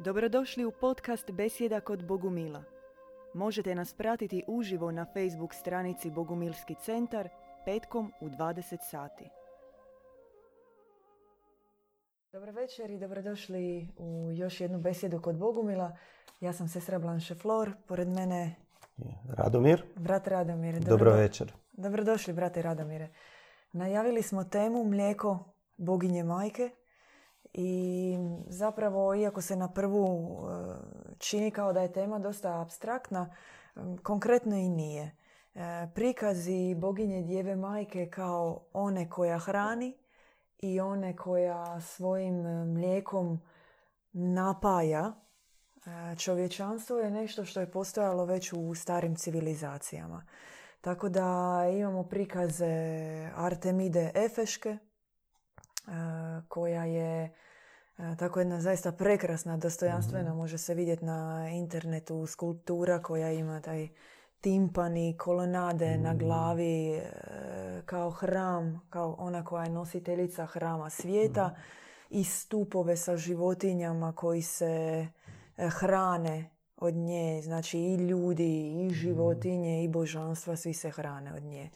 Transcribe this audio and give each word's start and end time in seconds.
Dobrodošli 0.00 0.64
u 0.64 0.70
podcast 0.70 1.30
Besjeda 1.30 1.80
kod 1.80 2.06
Bogumila. 2.06 2.62
Možete 3.34 3.74
nas 3.74 3.94
pratiti 3.94 4.44
uživo 4.46 4.90
na 4.90 5.04
Facebook 5.04 5.54
stranici 5.54 6.10
Bogumilski 6.10 6.74
centar 6.74 7.28
petkom 7.64 8.12
u 8.20 8.28
20 8.28 8.78
sati. 8.90 9.30
Dobro 12.32 12.52
večer 12.52 12.90
i 12.90 12.98
dobrodošli 12.98 13.88
u 13.96 14.30
još 14.32 14.60
jednu 14.60 14.78
besjedu 14.78 15.20
kod 15.20 15.38
Bogumila. 15.38 15.96
Ja 16.40 16.52
sam 16.52 16.68
sestra 16.68 16.98
Blanche 16.98 17.34
Flor, 17.34 17.72
pored 17.86 18.08
mene 18.08 18.54
Radomir. 19.28 19.82
brat 19.96 20.28
Radomir. 20.28 20.80
Dobro 20.80 21.12
večer. 21.12 21.52
Dobrodošli, 21.72 22.32
brate 22.32 22.62
Radomire. 22.62 23.08
Najavili 23.72 24.22
smo 24.22 24.44
temu 24.44 24.84
mlijeko 24.84 25.38
boginje 25.76 26.24
majke 26.24 26.70
i 27.60 28.18
zapravo, 28.48 29.14
iako 29.14 29.42
se 29.42 29.56
na 29.56 29.68
prvu 29.68 30.36
e, 30.38 30.74
čini 31.18 31.50
kao 31.50 31.72
da 31.72 31.82
je 31.82 31.92
tema 31.92 32.18
dosta 32.18 32.60
abstraktna, 32.60 33.34
konkretno 34.02 34.56
i 34.56 34.68
nije. 34.68 35.16
E, 35.54 35.88
Prikazi 35.94 36.74
boginje 36.74 37.22
djeve 37.22 37.56
majke 37.56 38.10
kao 38.10 38.60
one 38.72 39.10
koja 39.10 39.38
hrani 39.38 39.98
i 40.58 40.80
one 40.80 41.16
koja 41.16 41.80
svojim 41.80 42.46
e, 42.46 42.64
mlijekom 42.64 43.40
napaja 44.12 45.12
čovječanstvo 46.18 46.98
je 46.98 47.10
nešto 47.10 47.44
što 47.44 47.60
je 47.60 47.70
postojalo 47.70 48.24
već 48.24 48.52
u 48.52 48.74
starim 48.74 49.16
civilizacijama. 49.16 50.26
Tako 50.80 51.08
da 51.08 51.58
imamo 51.72 52.02
prikaze 52.02 52.66
Artemide 53.36 54.12
Efeške, 54.14 54.78
koja 56.48 56.84
je 56.84 57.34
tako 58.18 58.40
jedna 58.40 58.60
zaista 58.60 58.92
prekrasna, 58.92 59.56
dostojanstvena, 59.56 60.34
može 60.34 60.58
se 60.58 60.74
vidjeti 60.74 61.04
na 61.04 61.48
internetu 61.52 62.26
skulptura 62.26 63.02
koja 63.02 63.32
ima 63.32 63.60
taj 63.60 63.88
timpani, 64.40 65.16
kolonade 65.16 65.98
na 65.98 66.14
glavi, 66.14 66.94
e, 66.94 67.10
kao 67.86 68.10
hram, 68.10 68.80
kao 68.90 69.16
ona 69.18 69.44
koja 69.44 69.64
je 69.64 69.70
nositeljica 69.70 70.46
hrama 70.46 70.90
svijeta 70.90 71.56
i 72.10 72.24
stupove 72.24 72.96
sa 72.96 73.16
životinjama 73.16 74.12
koji 74.12 74.42
se 74.42 75.06
e, 75.56 75.68
hrane 75.68 76.50
od 76.76 76.94
nje, 76.94 77.40
znači 77.42 77.78
i 77.78 77.94
ljudi, 77.94 78.86
i 78.86 78.90
životinje, 78.90 79.84
i 79.84 79.88
božanstva, 79.88 80.56
svi 80.56 80.74
se 80.74 80.90
hrane 80.90 81.34
od 81.34 81.42
nje. 81.42 81.70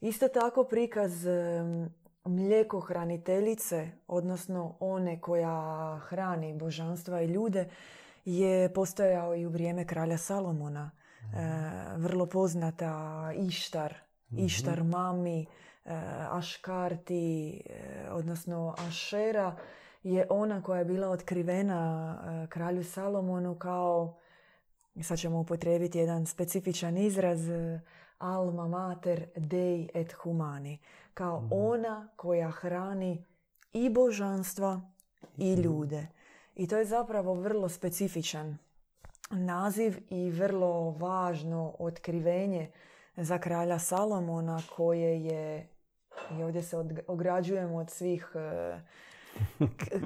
Isto 0.00 0.28
tako 0.28 0.64
prikaz 0.64 1.26
mlijekohraniteljice, 2.24 3.90
odnosno 4.06 4.76
one 4.80 5.20
koja 5.20 5.98
hrani 5.98 6.54
božanstva 6.54 7.22
i 7.22 7.26
ljude, 7.26 7.68
je 8.24 8.72
postojao 8.72 9.36
i 9.36 9.46
u 9.46 9.50
vrijeme 9.50 9.86
kralja 9.86 10.18
Salomona. 10.18 10.90
E, 10.90 11.36
vrlo 11.96 12.26
poznata 12.26 13.32
Ištar, 13.36 13.94
Ištar 14.36 14.82
mami, 14.84 15.40
e, 15.40 15.46
Aškarti, 16.30 17.62
e, 17.66 18.10
odnosno 18.10 18.74
Ašera, 18.78 19.56
je 20.02 20.26
ona 20.30 20.62
koja 20.62 20.78
je 20.78 20.84
bila 20.84 21.08
otkrivena 21.08 22.14
e, 22.14 22.46
kralju 22.46 22.84
Salomonu 22.84 23.54
kao, 23.54 24.18
sad 25.02 25.18
ćemo 25.18 25.40
upotrijebiti 25.40 25.98
jedan 25.98 26.26
specifičan 26.26 26.96
izraz, 26.96 27.40
alma 28.18 28.68
mater 28.68 29.26
dei 29.36 29.88
et 29.94 30.12
humani, 30.12 30.78
kao 31.14 31.42
ona 31.50 32.08
koja 32.16 32.50
hrani 32.50 33.24
i 33.72 33.90
božanstva 33.90 34.80
i 35.36 35.54
ljude. 35.54 36.06
I 36.54 36.66
to 36.66 36.76
je 36.76 36.84
zapravo 36.84 37.34
vrlo 37.34 37.68
specifičan 37.68 38.58
naziv 39.30 39.96
i 40.08 40.30
vrlo 40.30 40.90
važno 40.90 41.74
otkrivenje 41.78 42.70
za 43.16 43.38
kralja 43.38 43.78
Salomona 43.78 44.62
koje 44.76 45.24
je, 45.24 45.68
i 46.30 46.42
ovdje 46.42 46.62
se 46.62 46.76
ograđujemo 47.06 47.76
od 47.76 47.90
svih 47.90 48.32
e, 48.34 48.80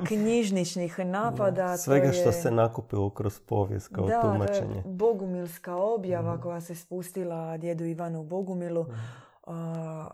knjižničnih 0.04 0.98
napada. 1.06 1.72
to 1.72 1.78
Svega 1.78 2.12
što 2.12 2.28
je- 2.28 2.32
se 2.32 2.50
nakupilo 2.50 3.10
kroz 3.10 3.40
povijest 3.40 3.88
kao 3.88 4.06
da, 4.06 4.20
tumačenje. 4.22 4.82
Bogumilska 4.86 5.76
objava 5.76 6.40
koja 6.40 6.60
se 6.60 6.74
spustila 6.74 7.56
djedu 7.56 7.84
Ivanu 7.84 8.24
Bogumilu. 8.24 8.86
a, 9.46 10.08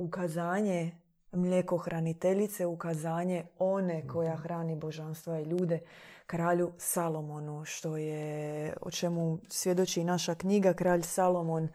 ukazanje 0.00 0.92
mlijekohraniteljice, 1.32 2.66
ukazanje 2.66 3.44
one 3.58 4.08
koja 4.08 4.36
hrani 4.36 4.76
božanstva 4.76 5.40
i 5.40 5.44
ljude, 5.44 5.80
kralju 6.26 6.72
Salomonu, 6.78 7.64
što 7.64 7.96
je, 7.96 8.74
o 8.82 8.90
čemu 8.90 9.38
svjedoči 9.48 10.00
i 10.00 10.04
naša 10.04 10.34
knjiga, 10.34 10.72
kralj 10.72 11.02
Salomon 11.02 11.64
e, 11.64 11.68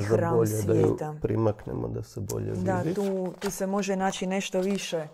i 0.00 0.04
hram 0.04 0.36
bolje 0.36 0.62
da 0.66 0.72
ju 0.74 0.86
svijeta. 0.86 1.14
primaknemo 1.22 1.88
da 1.88 2.02
se 2.02 2.20
bolje 2.20 2.50
vidi. 2.50 2.64
Da, 2.64 2.82
tu, 2.94 3.32
tu 3.38 3.50
se 3.50 3.66
može 3.66 3.96
naći 3.96 4.26
nešto 4.26 4.60
više 4.60 5.08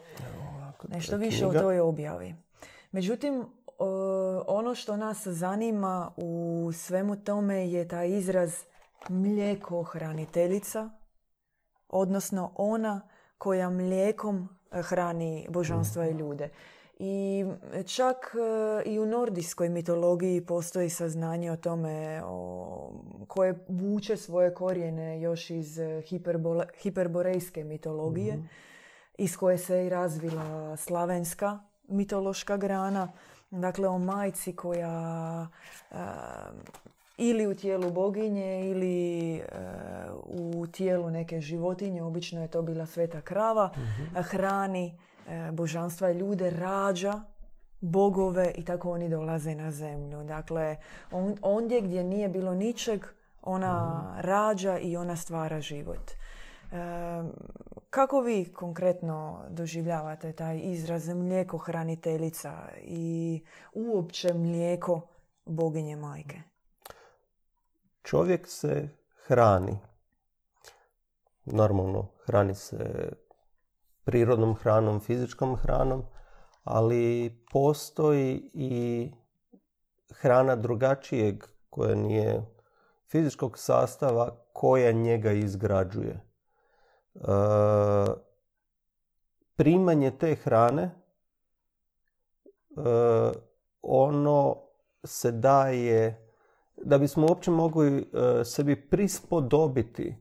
Ovako, 0.56 0.86
to 0.86 0.94
nešto 0.94 1.16
više 1.16 1.46
o 1.46 1.48
knjiga. 1.50 1.62
toj 1.62 1.80
objavi. 1.80 2.34
Međutim, 2.92 3.44
ono 4.46 4.74
što 4.74 4.96
nas 4.96 5.26
zanima 5.26 6.10
u 6.16 6.70
svemu 6.74 7.16
tome 7.16 7.70
je 7.70 7.88
taj 7.88 8.08
izraz 8.08 8.54
mlijekohraniteljica, 9.08 10.90
odnosno 11.94 12.50
ona 12.56 13.00
koja 13.38 13.70
mlijekom 13.70 14.48
e, 14.72 14.82
hrani 14.82 15.46
božanstva 15.50 16.06
i 16.06 16.12
ljude. 16.12 16.48
I 16.98 17.44
čak 17.86 18.34
e, 18.34 18.88
i 18.90 18.98
u 18.98 19.06
nordijskoj 19.06 19.68
mitologiji 19.68 20.46
postoji 20.46 20.90
saznanje 20.90 21.52
o 21.52 21.56
tome 21.56 22.22
o, 22.24 22.92
koje 23.28 23.64
vuče 23.68 24.16
svoje 24.16 24.54
korijene 24.54 25.20
još 25.20 25.50
iz 25.50 25.78
hiperbole- 25.78 26.68
hiperborejske 26.82 27.64
mitologije 27.64 28.48
iz 29.18 29.36
koje 29.36 29.58
se 29.58 29.86
i 29.86 29.88
razvila 29.88 30.76
slavenska 30.76 31.58
mitološka 31.88 32.56
grana. 32.56 33.12
Dakle, 33.50 33.88
o 33.88 33.98
majci 33.98 34.56
koja 34.56 35.46
ili 37.16 37.46
u 37.46 37.54
tijelu 37.54 37.90
boginje 37.90 38.70
ili 38.70 39.36
e, 39.36 39.42
u 40.24 40.66
tijelu 40.66 41.10
neke 41.10 41.40
životinje, 41.40 42.02
obično 42.02 42.42
je 42.42 42.48
to 42.48 42.62
bila 42.62 42.86
sveta 42.86 43.20
krava, 43.20 43.70
hrani 44.14 44.98
e, 45.28 45.50
božanstva 45.52 46.12
ljude, 46.12 46.50
rađa 46.50 47.22
bogove 47.80 48.52
i 48.56 48.64
tako 48.64 48.90
oni 48.90 49.08
dolaze 49.08 49.54
na 49.54 49.70
zemlju. 49.70 50.24
Dakle, 50.24 50.76
on, 51.12 51.36
ondje 51.42 51.80
gdje 51.80 52.04
nije 52.04 52.28
bilo 52.28 52.54
ničeg, 52.54 53.04
ona 53.42 54.02
rađa 54.20 54.78
i 54.78 54.96
ona 54.96 55.16
stvara 55.16 55.60
život. 55.60 56.10
E, 56.10 56.14
kako 57.90 58.20
vi 58.20 58.44
konkretno 58.44 59.40
doživljavate 59.50 60.32
taj 60.32 60.60
izraz 60.62 61.08
mlijeko 61.08 61.58
hraniteljica 61.58 62.68
i 62.82 63.42
uopće 63.74 64.34
mlijeko 64.34 65.00
boginje 65.46 65.96
majke? 65.96 66.53
Čovjek 68.04 68.48
se 68.48 68.88
hrani. 69.26 69.78
Normalno, 71.44 72.08
hrani 72.26 72.54
se 72.54 73.12
prirodnom 74.04 74.54
hranom, 74.54 75.00
fizičkom 75.00 75.56
hranom, 75.56 76.02
ali 76.64 77.32
postoji 77.52 78.50
i 78.54 79.10
hrana 80.10 80.56
drugačijeg 80.56 81.44
koja 81.70 81.94
nije 81.94 82.46
fizičkog 83.08 83.58
sastava 83.58 84.36
koja 84.52 84.92
njega 84.92 85.32
izgrađuje. 85.32 86.20
E, 87.14 87.20
primanje 89.56 90.10
te 90.10 90.34
hrane 90.34 90.82
e, 90.82 90.92
ono 93.82 94.56
se 95.04 95.32
daje 95.32 96.23
da 96.84 96.98
bismo 96.98 97.26
uopće 97.26 97.50
mogli 97.50 97.98
e, 97.98 98.44
sebi 98.44 98.88
prispodobiti 98.90 100.16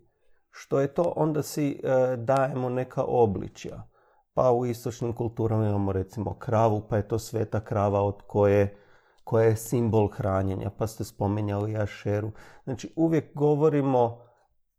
što 0.49 0.79
je 0.79 0.87
to, 0.87 1.13
onda 1.15 1.43
si 1.43 1.81
e, 1.83 2.15
dajemo 2.17 2.69
neka 2.69 3.03
obličja. 3.03 3.87
Pa 4.33 4.51
u 4.51 4.65
istočnim 4.65 5.13
kulturama 5.13 5.67
imamo 5.67 5.91
recimo 5.91 6.39
kravu, 6.39 6.81
pa 6.89 6.97
je 6.97 7.07
to 7.07 7.19
sveta 7.19 7.59
krava 7.59 8.01
od 8.01 8.21
koje, 8.27 8.77
koja 9.23 9.45
je 9.45 9.55
simbol 9.55 10.07
hranjenja, 10.07 10.69
pa 10.77 10.87
ste 10.87 11.03
spominjali 11.03 11.77
ašeru. 11.77 12.31
Znači 12.63 12.93
uvijek 12.95 13.35
govorimo 13.35 14.19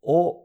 o 0.02 0.40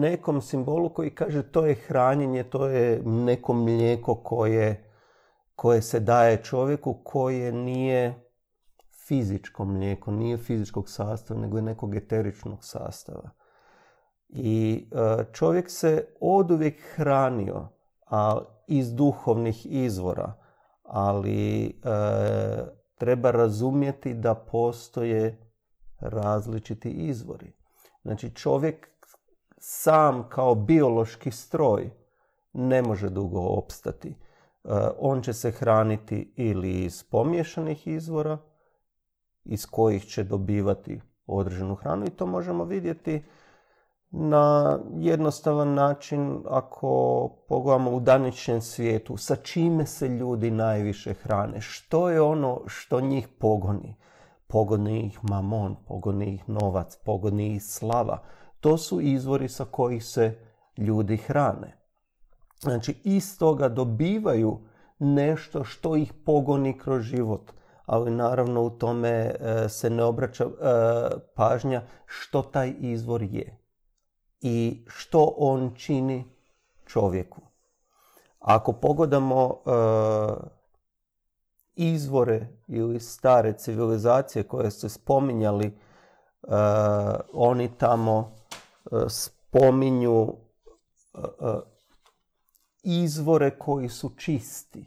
nekom 0.00 0.40
simbolu 0.40 0.88
koji 0.88 1.14
kaže 1.14 1.42
to 1.42 1.66
je 1.66 1.74
hranjenje, 1.74 2.44
to 2.44 2.66
je 2.66 3.02
neko 3.04 3.52
mlijeko 3.52 4.14
koje, 4.14 4.92
koje 5.54 5.82
se 5.82 6.00
daje 6.00 6.42
čovjeku 6.42 7.00
koje 7.04 7.52
nije 7.52 8.29
fizičko 9.10 9.64
mlijeko, 9.64 10.10
nije 10.10 10.38
fizičkog 10.38 10.88
sastava, 10.88 11.40
nego 11.40 11.56
je 11.58 11.62
nekog 11.62 11.94
eteričnog 11.94 12.64
sastava. 12.64 13.30
I 14.28 14.88
e, 14.92 15.24
čovjek 15.32 15.70
se 15.70 16.06
oduvijek 16.20 16.80
hranio 16.94 17.68
a 18.06 18.40
iz 18.66 18.94
duhovnih 18.94 19.66
izvora, 19.66 20.32
ali 20.82 21.66
e, 21.66 21.70
treba 22.98 23.30
razumjeti 23.30 24.14
da 24.14 24.34
postoje 24.34 25.52
različiti 26.00 26.90
izvori. 26.90 27.52
Znači 28.02 28.34
čovjek 28.34 28.88
sam 29.58 30.28
kao 30.28 30.54
biološki 30.54 31.30
stroj 31.30 31.90
ne 32.52 32.82
može 32.82 33.08
dugo 33.08 33.40
opstati. 33.40 34.08
E, 34.08 34.16
on 34.98 35.22
će 35.22 35.32
se 35.32 35.50
hraniti 35.50 36.32
ili 36.36 36.84
iz 36.84 37.04
pomješanih 37.04 37.86
izvora, 37.86 38.38
iz 39.44 39.66
kojih 39.66 40.06
će 40.06 40.24
dobivati 40.24 41.00
određenu 41.26 41.74
hranu 41.74 42.06
i 42.06 42.10
to 42.10 42.26
možemo 42.26 42.64
vidjeti 42.64 43.22
na 44.10 44.78
jednostavan 44.98 45.74
način 45.74 46.42
ako 46.48 47.28
pogledamo 47.48 47.90
u 47.90 48.00
današnjem 48.00 48.60
svijetu 48.60 49.16
sa 49.16 49.36
čime 49.36 49.86
se 49.86 50.08
ljudi 50.08 50.50
najviše 50.50 51.14
hrane, 51.14 51.60
što 51.60 52.10
je 52.10 52.20
ono 52.20 52.60
što 52.66 53.00
njih 53.00 53.28
pogoni. 53.28 53.96
Pogoni 54.46 55.00
ih 55.00 55.18
mamon, 55.22 55.76
pogoni 55.86 56.34
ih 56.34 56.48
novac, 56.48 56.96
pogoni 57.04 57.54
ih 57.54 57.64
slava. 57.64 58.22
To 58.60 58.78
su 58.78 59.00
izvori 59.00 59.48
sa 59.48 59.64
kojih 59.64 60.04
se 60.04 60.38
ljudi 60.76 61.16
hrane. 61.16 61.76
Znači, 62.60 63.00
iz 63.04 63.38
toga 63.38 63.68
dobivaju 63.68 64.58
nešto 64.98 65.64
što 65.64 65.96
ih 65.96 66.12
pogoni 66.12 66.78
kroz 66.78 67.02
život. 67.02 67.52
Ali 67.90 68.10
naravno 68.10 68.62
u 68.62 68.70
tome 68.70 69.08
e, 69.08 69.68
se 69.68 69.90
ne 69.90 70.04
obraća 70.04 70.44
e, 70.44 70.50
pažnja 71.34 71.82
što 72.06 72.42
taj 72.42 72.74
izvor 72.78 73.22
je 73.22 73.58
i 74.40 74.84
što 74.88 75.34
on 75.36 75.74
čini 75.74 76.24
čovjeku. 76.86 77.40
Ako 78.38 78.72
pogledamo 78.72 79.44
e, 79.44 79.70
izvore 81.74 82.48
ili 82.66 83.00
stare 83.00 83.52
civilizacije 83.52 84.42
koje 84.42 84.70
ste 84.70 84.88
spominjali, 84.88 85.78
oni 87.32 87.68
tamo 87.78 88.36
spominju 89.08 90.34
izvore 92.82 93.58
koji 93.58 93.88
su 93.88 94.10
čisti 94.16 94.84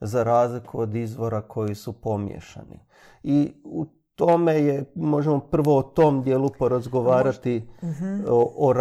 za 0.00 0.22
razliku 0.22 0.80
od 0.80 0.94
izvora 0.94 1.40
koji 1.40 1.74
su 1.74 1.92
pomiješani. 1.92 2.80
I 3.22 3.52
u 3.64 3.86
tome 4.14 4.54
je, 4.54 4.92
možemo 4.94 5.40
prvo 5.40 5.78
o 5.78 5.82
tom 5.82 6.22
dijelu 6.22 6.50
porazgovarati 6.58 7.68
mhm. 7.82 8.20
o, 8.28 8.72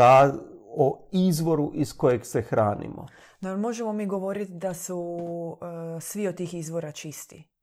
o, 0.77 1.07
izvoru 1.11 1.71
iz 1.73 1.97
kojeg 1.97 2.25
se 2.25 2.41
hranimo. 2.41 3.07
Da, 3.41 3.57
možemo 3.57 3.93
mi 3.93 4.05
govoriti 4.05 4.53
da 4.53 4.73
su 4.73 4.97
uh, 4.97 6.01
svi 6.01 6.27
od 6.27 6.35
tih 6.35 6.53
izvora 6.53 6.91
čisti 6.91 7.55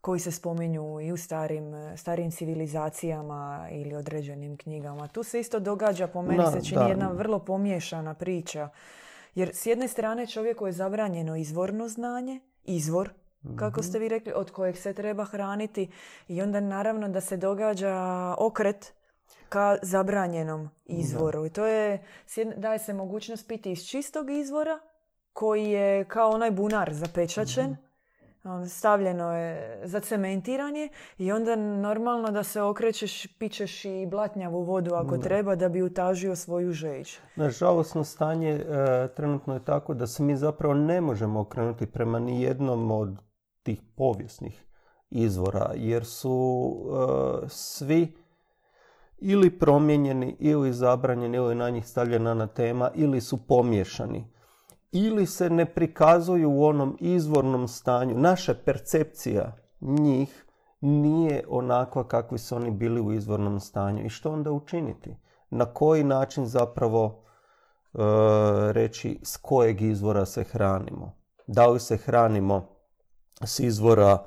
koji 0.00 0.20
se 0.20 0.30
spominju 0.30 1.00
i 1.00 1.12
u 1.12 1.16
starim, 1.16 1.72
starim 1.96 2.30
civilizacijama 2.30 3.68
ili 3.70 3.94
određenim 3.94 4.56
knjigama. 4.56 5.08
Tu 5.08 5.22
se 5.22 5.40
isto 5.40 5.60
događa, 5.60 6.06
po 6.06 6.22
meni 6.22 6.42
se 6.52 6.64
čini 6.64 6.88
jedna 6.88 7.08
vrlo 7.08 7.38
pomiješana 7.38 8.14
priča 8.14 8.68
jer 9.34 9.50
s 9.54 9.66
jedne 9.66 9.88
strane 9.88 10.26
čovjeku 10.26 10.66
je 10.66 10.72
zabranjeno 10.72 11.36
izvorno 11.36 11.88
znanje, 11.88 12.40
izvor, 12.64 13.10
kako 13.56 13.80
mhm. 13.80 13.88
ste 13.88 13.98
vi 13.98 14.08
rekli, 14.08 14.32
od 14.32 14.50
kojeg 14.50 14.76
se 14.76 14.94
treba 14.94 15.24
hraniti 15.24 15.90
i 16.28 16.42
onda 16.42 16.60
naravno 16.60 17.08
da 17.08 17.20
se 17.20 17.36
događa 17.36 17.94
okret 18.38 18.94
ka 19.48 19.76
zabranjenom 19.82 20.70
izvoru. 20.84 21.46
I 21.46 21.50
to 21.50 21.66
je, 21.66 22.04
daje 22.56 22.78
se 22.78 22.92
mogućnost 22.92 23.48
piti 23.48 23.72
iz 23.72 23.86
čistog 23.86 24.30
izvora 24.30 24.78
koji 25.32 25.64
je 25.64 26.04
kao 26.04 26.30
onaj 26.30 26.50
bunar 26.50 26.92
zapečačen. 26.92 27.76
Ono, 28.44 28.68
stavljeno 28.68 29.36
je 29.36 29.80
za 29.84 30.00
cementiranje 30.00 30.88
i 31.18 31.32
onda 31.32 31.56
normalno 31.56 32.30
da 32.30 32.42
se 32.42 32.62
okrećeš, 32.62 33.26
pićeš 33.38 33.84
i 33.84 34.06
blatnjavu 34.06 34.62
vodu 34.62 34.94
ako 34.94 35.18
treba 35.18 35.54
da 35.54 35.68
bi 35.68 35.82
utažio 35.82 36.36
svoju 36.36 36.72
žeđ. 36.72 37.16
Nažalostno 37.36 38.04
stanje 38.04 38.50
e, 38.50 39.08
trenutno 39.16 39.54
je 39.54 39.64
tako 39.64 39.94
da 39.94 40.06
se 40.06 40.22
mi 40.22 40.36
zapravo 40.36 40.74
ne 40.74 41.00
možemo 41.00 41.40
okrenuti 41.40 41.86
prema 41.86 42.18
nijednom 42.18 42.90
od 42.90 43.16
tih 43.62 43.82
povijesnih 43.96 44.64
izvora 45.10 45.72
jer 45.74 46.04
su 46.04 46.74
e, 47.44 47.48
svi 47.48 48.14
ili 49.18 49.58
promijenjeni 49.58 50.36
ili 50.38 50.72
zabranjeni 50.72 51.36
ili 51.36 51.54
na 51.54 51.70
njih 51.70 51.88
stavljena 51.88 52.46
tema 52.46 52.90
ili 52.94 53.20
su 53.20 53.46
pomiješani 53.46 54.32
ili 54.92 55.26
se 55.26 55.50
ne 55.50 55.74
prikazuju 55.74 56.50
u 56.50 56.64
onom 56.64 56.96
izvornom 57.00 57.68
stanju. 57.68 58.18
Naša 58.18 58.54
percepcija 58.64 59.56
njih 59.80 60.46
nije 60.80 61.44
onakva 61.48 62.08
kakvi 62.08 62.38
su 62.38 62.56
oni 62.56 62.70
bili 62.70 63.00
u 63.00 63.12
izvornom 63.12 63.60
stanju. 63.60 64.06
I 64.06 64.08
što 64.08 64.32
onda 64.32 64.50
učiniti? 64.50 65.16
Na 65.50 65.64
koji 65.64 66.04
način 66.04 66.46
zapravo 66.46 67.24
e, 67.94 67.98
reći 68.72 69.20
s 69.22 69.36
kojeg 69.36 69.80
izvora 69.80 70.26
se 70.26 70.44
hranimo? 70.44 71.12
Da 71.46 71.66
li 71.66 71.80
se 71.80 71.96
hranimo 71.96 72.68
s 73.44 73.60
izvora 73.60 74.24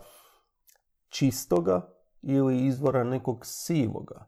čistoga 1.09 1.89
ili 2.21 2.65
izvora 2.65 3.03
nekog 3.03 3.45
sivoga? 3.45 4.27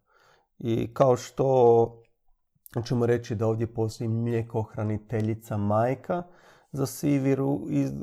I 0.60 0.94
kao 0.94 1.18
što 1.18 2.04
ćemo 2.86 3.06
reći 3.06 3.36
da 3.36 3.48
ovdje 3.48 3.68
postoji 3.68 4.08
mlijekohraniteljica 4.08 5.58
majka. 5.58 6.24
Za 6.72 6.86
siviru 6.86 7.62
iz, 7.69 7.92
e, 7.92 7.96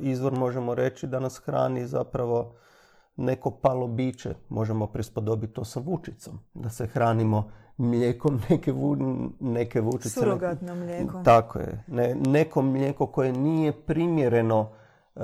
izvor 0.00 0.32
možemo 0.32 0.74
reći 0.74 1.06
da 1.06 1.20
nas 1.20 1.38
hrani 1.38 1.86
zapravo 1.86 2.54
neko 3.16 3.50
palo 3.50 3.88
biće. 3.88 4.34
Možemo 4.48 4.86
prispodobiti 4.86 5.52
to 5.52 5.64
sa 5.64 5.80
vučicom. 5.80 6.38
Da 6.54 6.70
se 6.70 6.86
hranimo 6.86 7.50
mlijekom 7.76 8.40
neke, 8.50 8.72
vu, 8.72 8.96
neke 9.40 9.80
vučice. 9.80 10.20
Surogatno 10.20 10.74
mlijeko. 10.74 11.22
Tako 11.24 11.58
je. 11.58 11.84
Ne, 11.86 12.14
neko 12.14 12.62
mlijeko 12.62 13.06
koje 13.06 13.32
nije 13.32 13.72
primjereno 13.72 14.70
e, 15.16 15.20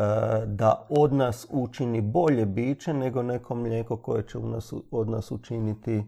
da 0.46 0.86
od 0.88 1.12
nas 1.12 1.46
učini 1.50 2.00
bolje 2.00 2.46
biće 2.46 2.94
nego 2.94 3.22
neko 3.22 3.54
mlijeko 3.54 3.96
koje 3.96 4.22
će 4.28 4.38
u 4.38 4.48
nas, 4.48 4.72
od 4.90 5.08
nas 5.08 5.30
učiniti 5.30 6.04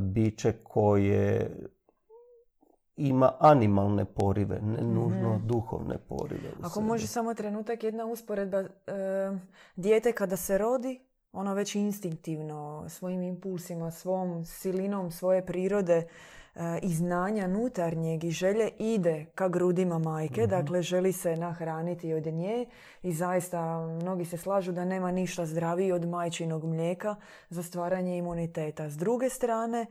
biće 0.00 0.52
koje 0.62 1.50
ima 2.96 3.32
animalne 3.40 4.04
porive, 4.04 4.60
ne 4.60 4.82
mhm. 4.82 4.94
nužno 4.94 5.40
duhovne 5.44 5.98
porive. 5.98 6.50
Ako 6.62 6.80
može 6.80 7.06
samo 7.06 7.34
trenutak 7.34 7.84
jedna 7.84 8.04
usporedba. 8.04 8.58
E, 8.58 8.68
dijete 9.76 10.12
kada 10.12 10.36
se 10.36 10.58
rodi, 10.58 11.00
ono 11.32 11.54
već 11.54 11.74
instinktivno 11.74 12.84
svojim 12.88 13.22
impulsima, 13.22 13.90
svom 13.90 14.44
silinom 14.44 15.10
svoje 15.10 15.46
prirode 15.46 15.96
E, 15.96 16.06
i 16.82 16.88
znanja 16.88 17.46
nutarnjeg 17.46 18.24
i 18.24 18.30
želje 18.30 18.70
ide 18.78 19.26
ka 19.34 19.48
grudima 19.48 19.98
majke, 19.98 20.40
mhm. 20.40 20.50
dakle 20.50 20.82
želi 20.82 21.12
se 21.12 21.36
nahraniti 21.36 22.14
od 22.14 22.26
nje 22.26 22.66
i 23.02 23.12
zaista 23.12 23.86
mnogi 23.86 24.24
se 24.24 24.36
slažu 24.36 24.72
da 24.72 24.84
nema 24.84 25.10
ništa 25.10 25.46
zdraviji 25.46 25.92
od 25.92 26.08
majčinog 26.08 26.64
mlijeka 26.64 27.16
za 27.48 27.62
stvaranje 27.62 28.18
imuniteta. 28.18 28.90
S 28.90 28.96
druge 28.96 29.28
strane, 29.28 29.86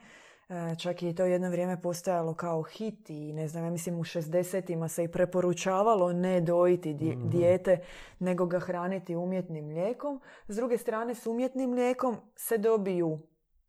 e, 0.49 0.75
čak 0.75 1.03
i 1.03 1.15
to 1.15 1.25
jedno 1.25 1.49
vrijeme 1.49 1.81
postojalo 1.81 2.33
kao 2.33 2.63
hit 2.63 3.09
i 3.09 3.33
ne 3.33 3.47
znam, 3.47 3.63
ja 3.63 3.69
mislim 3.69 3.99
u 3.99 4.03
60 4.03 4.87
se 4.87 5.03
i 5.03 5.07
preporučavalo 5.07 6.13
ne 6.13 6.41
dojiti 6.41 6.93
mhm. 6.93 7.29
dijete, 7.29 7.77
nego 8.19 8.45
ga 8.45 8.59
hraniti 8.59 9.15
umjetnim 9.15 9.65
mlijekom. 9.65 10.21
S 10.47 10.55
druge 10.55 10.77
strane, 10.77 11.15
s 11.15 11.27
umjetnim 11.27 11.69
mlijekom 11.69 12.17
se 12.35 12.57
dobiju, 12.57 13.19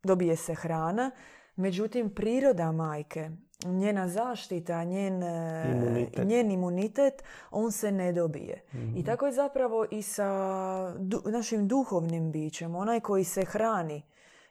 dobije 0.03 0.35
se 0.35 0.53
hrana, 0.53 1.11
Međutim, 1.55 2.09
priroda 2.09 2.71
majke, 2.71 3.29
njena 3.65 4.07
zaštita, 4.07 4.83
njen 4.83 5.23
e, 5.23 5.65
imunitet, 5.71 6.25
njen 6.25 6.51
imunitet 6.51 7.23
on 7.51 7.71
se 7.71 7.91
ne 7.91 8.11
dobije. 8.11 8.63
I 8.73 8.77
mhm. 8.77 9.03
tako 9.03 9.25
je 9.25 9.31
zapravo 9.31 9.85
i 9.91 10.01
sa 10.01 10.29
našim 11.25 11.67
duhovnim 11.67 12.31
bićem. 12.31 12.75
Onaj 12.75 12.99
koji 12.99 13.23
se 13.23 13.45
hrani 13.45 14.01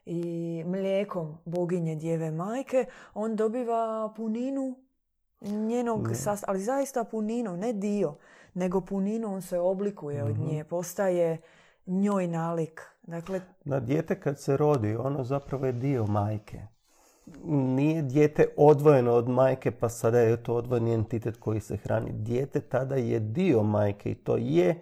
i 0.07 0.63
mlijekom 0.67 1.39
boginje 1.45 1.97
djeve 1.97 2.31
majke, 2.31 2.85
on 3.15 3.37
dobiva 3.37 4.13
puninu 4.17 4.77
njenog 5.41 6.11
sastava, 6.15 6.51
ali 6.51 6.61
zaista 6.61 7.05
puninu, 7.05 7.57
ne 7.57 7.73
dio, 7.73 8.15
nego 8.55 8.81
puninu 8.81 9.35
on 9.35 9.43
se 9.43 9.59
oblikuje 9.59 10.25
od 10.25 10.39
mhm. 10.39 10.47
nje, 10.47 10.65
postaje 10.65 11.39
njoj 11.87 12.27
nalik. 12.27 12.83
Dakle, 13.03 13.41
Na 13.65 13.81
dijete 13.81 14.21
kad 14.21 14.41
se 14.41 14.57
rodi, 14.57 14.97
ono 14.97 15.25
zapravo 15.25 15.67
je 15.67 15.73
dio 15.73 16.07
majke 16.07 16.72
nije 17.45 18.03
dijete 18.03 18.47
odvojeno 18.57 19.13
od 19.13 19.29
majke 19.29 19.71
pa 19.71 19.89
sada 19.89 20.19
je 20.19 20.43
to 20.43 20.55
odvojeni 20.55 20.95
entitet 20.95 21.37
koji 21.37 21.61
se 21.61 21.77
hrani. 21.77 22.13
Dijete 22.13 22.61
tada 22.61 22.97
je 22.97 23.21
dio 23.21 23.63
majke 23.63 24.11
i 24.11 24.15
to 24.15 24.37
je 24.37 24.81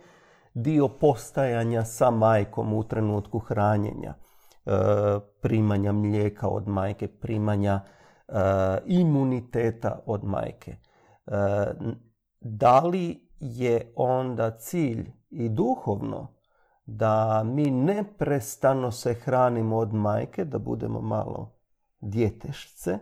dio 0.54 0.88
postajanja 0.88 1.84
sa 1.84 2.10
majkom 2.10 2.74
u 2.74 2.84
trenutku 2.84 3.38
hranjenja, 3.38 4.14
e, 4.66 4.70
primanja 5.40 5.92
mlijeka 5.92 6.48
od 6.48 6.68
majke, 6.68 7.08
primanja 7.08 7.80
e, 8.28 8.32
imuniteta 8.86 10.02
od 10.06 10.24
majke. 10.24 10.70
E, 10.70 10.76
da 12.40 12.80
li 12.80 13.28
je 13.40 13.92
onda 13.96 14.50
cilj 14.50 15.12
i 15.30 15.48
duhovno 15.48 16.34
da 16.86 17.42
mi 17.44 17.70
neprestano 17.70 18.90
se 18.90 19.14
hranimo 19.14 19.76
od 19.76 19.94
majke, 19.94 20.44
da 20.44 20.58
budemo 20.58 21.00
malo 21.00 21.59
djetešce, 22.00 22.98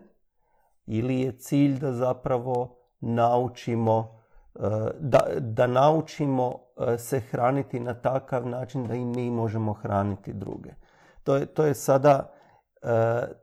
ili 0.86 1.20
je 1.20 1.38
cilj 1.38 1.78
da 1.78 1.92
zapravo 1.92 2.76
naučimo 3.00 4.18
da, 5.00 5.20
da 5.40 5.66
naučimo 5.66 6.58
se 6.98 7.20
hraniti 7.20 7.80
na 7.80 7.94
takav 7.94 8.46
način 8.46 8.86
da 8.86 8.94
i 8.94 9.04
mi 9.04 9.30
možemo 9.30 9.72
hraniti 9.72 10.32
druge. 10.32 10.70
To 11.22 11.36
je, 11.36 11.46
to 11.46 11.64
je 11.64 11.74
sada 11.74 12.32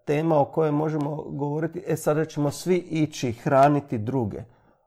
tema 0.06 0.42
o 0.42 0.46
kojoj 0.46 0.72
možemo 0.72 1.16
govoriti, 1.16 1.84
e 1.88 1.96
sada 1.96 2.26
ćemo 2.26 2.52
svi 2.52 2.78
ići 2.78 3.32
hraniti 3.32 3.98
druge. 3.98 4.44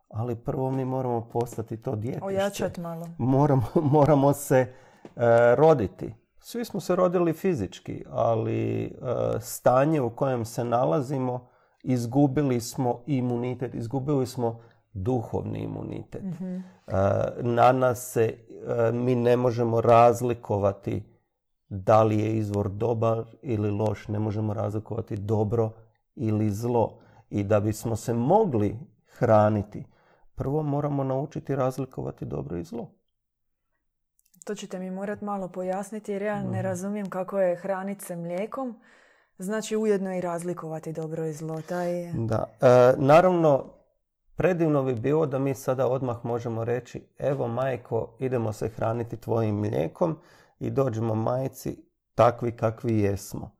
Ali 0.08 0.36
prvo 0.36 0.70
mi 0.70 0.84
moramo 0.84 1.28
postati 1.32 1.82
to 1.82 1.96
djetište. 1.96 2.26
Ojačati 2.26 2.80
malo. 2.80 3.08
Moramo, 3.18 3.66
moramo 3.74 4.32
se 4.32 4.74
roditi. 5.56 6.14
Svi 6.50 6.64
smo 6.64 6.80
se 6.80 6.96
rodili 6.96 7.32
fizički, 7.32 8.04
ali 8.10 8.92
stanje 9.40 10.00
u 10.00 10.10
kojem 10.10 10.44
se 10.44 10.64
nalazimo, 10.64 11.48
izgubili 11.82 12.60
smo 12.60 13.02
imunitet, 13.06 13.74
izgubili 13.74 14.26
smo 14.26 14.60
duhovni 14.92 15.58
imunitet. 15.58 16.22
mm 16.22 16.62
Na 17.40 17.72
nas 17.72 18.12
se, 18.12 18.38
mi 18.92 19.14
ne 19.14 19.36
možemo 19.36 19.80
razlikovati 19.80 21.02
da 21.68 22.02
li 22.02 22.18
je 22.18 22.36
izvor 22.36 22.68
dobar 22.68 23.24
ili 23.42 23.70
loš, 23.70 24.08
ne 24.08 24.18
možemo 24.18 24.54
razlikovati 24.54 25.16
dobro 25.16 25.70
ili 26.14 26.50
zlo. 26.50 26.98
I 27.30 27.44
da 27.44 27.60
bismo 27.60 27.96
se 27.96 28.14
mogli 28.14 28.78
hraniti, 29.18 29.86
prvo 30.34 30.62
moramo 30.62 31.04
naučiti 31.04 31.56
razlikovati 31.56 32.24
dobro 32.24 32.56
i 32.56 32.64
zlo. 32.64 32.97
To 34.48 34.54
ćete 34.54 34.78
mi 34.78 34.90
morat 34.90 35.20
malo 35.20 35.48
pojasniti 35.48 36.12
jer 36.12 36.22
ja 36.22 36.42
ne 36.42 36.58
mhm. 36.58 36.60
razumijem 36.60 37.10
kako 37.10 37.40
je 37.40 37.56
hraniti 37.56 38.04
se 38.04 38.16
mlijekom. 38.16 38.80
Znači 39.38 39.76
ujedno 39.76 40.14
i 40.14 40.20
razlikovati 40.20 40.92
dobro 40.92 41.26
i 41.26 41.32
zlo. 41.32 41.62
Taj... 41.68 42.12
Da. 42.12 42.44
E, 42.60 42.94
naravno, 42.98 43.64
predivno 44.36 44.82
bi 44.82 44.94
bilo 44.94 45.26
da 45.26 45.38
mi 45.38 45.54
sada 45.54 45.88
odmah 45.88 46.24
možemo 46.24 46.64
reći 46.64 47.08
evo 47.18 47.48
majko, 47.48 48.16
idemo 48.18 48.52
se 48.52 48.68
hraniti 48.68 49.16
tvojim 49.16 49.54
mlijekom 49.54 50.18
i 50.58 50.70
dođemo 50.70 51.14
majci 51.14 51.84
takvi 52.14 52.52
kakvi 52.52 52.98
jesmo. 52.98 53.50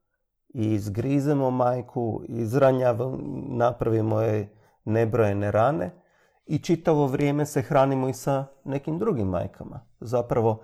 I 0.48 0.74
izgrizemo 0.74 1.50
majku, 1.50 2.22
izranjavamo, 2.28 3.18
napravimo 3.48 4.20
je 4.20 4.56
nebrojene 4.84 5.50
rane 5.50 5.90
i 6.46 6.58
čitavo 6.58 7.06
vrijeme 7.06 7.46
se 7.46 7.62
hranimo 7.62 8.08
i 8.08 8.14
sa 8.14 8.44
nekim 8.64 8.98
drugim 8.98 9.28
majkama. 9.28 9.80
Zapravo 10.00 10.62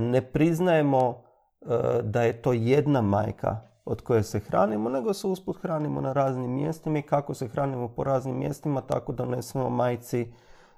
ne 0.00 0.22
priznajemo 0.32 1.22
e, 1.60 1.66
da 2.02 2.22
je 2.22 2.42
to 2.42 2.52
jedna 2.52 3.02
majka 3.02 3.60
od 3.84 4.02
koje 4.02 4.22
se 4.22 4.40
hranimo, 4.40 4.90
nego 4.90 5.14
se 5.14 5.26
usput 5.26 5.62
hranimo 5.62 6.00
na 6.00 6.12
raznim 6.12 6.54
mjestima 6.54 6.98
i 6.98 7.02
kako 7.02 7.34
se 7.34 7.48
hranimo 7.48 7.88
po 7.88 8.04
raznim 8.04 8.38
mjestima, 8.38 8.80
tako 8.80 9.12
donesemo 9.12 9.70
majci 9.70 10.32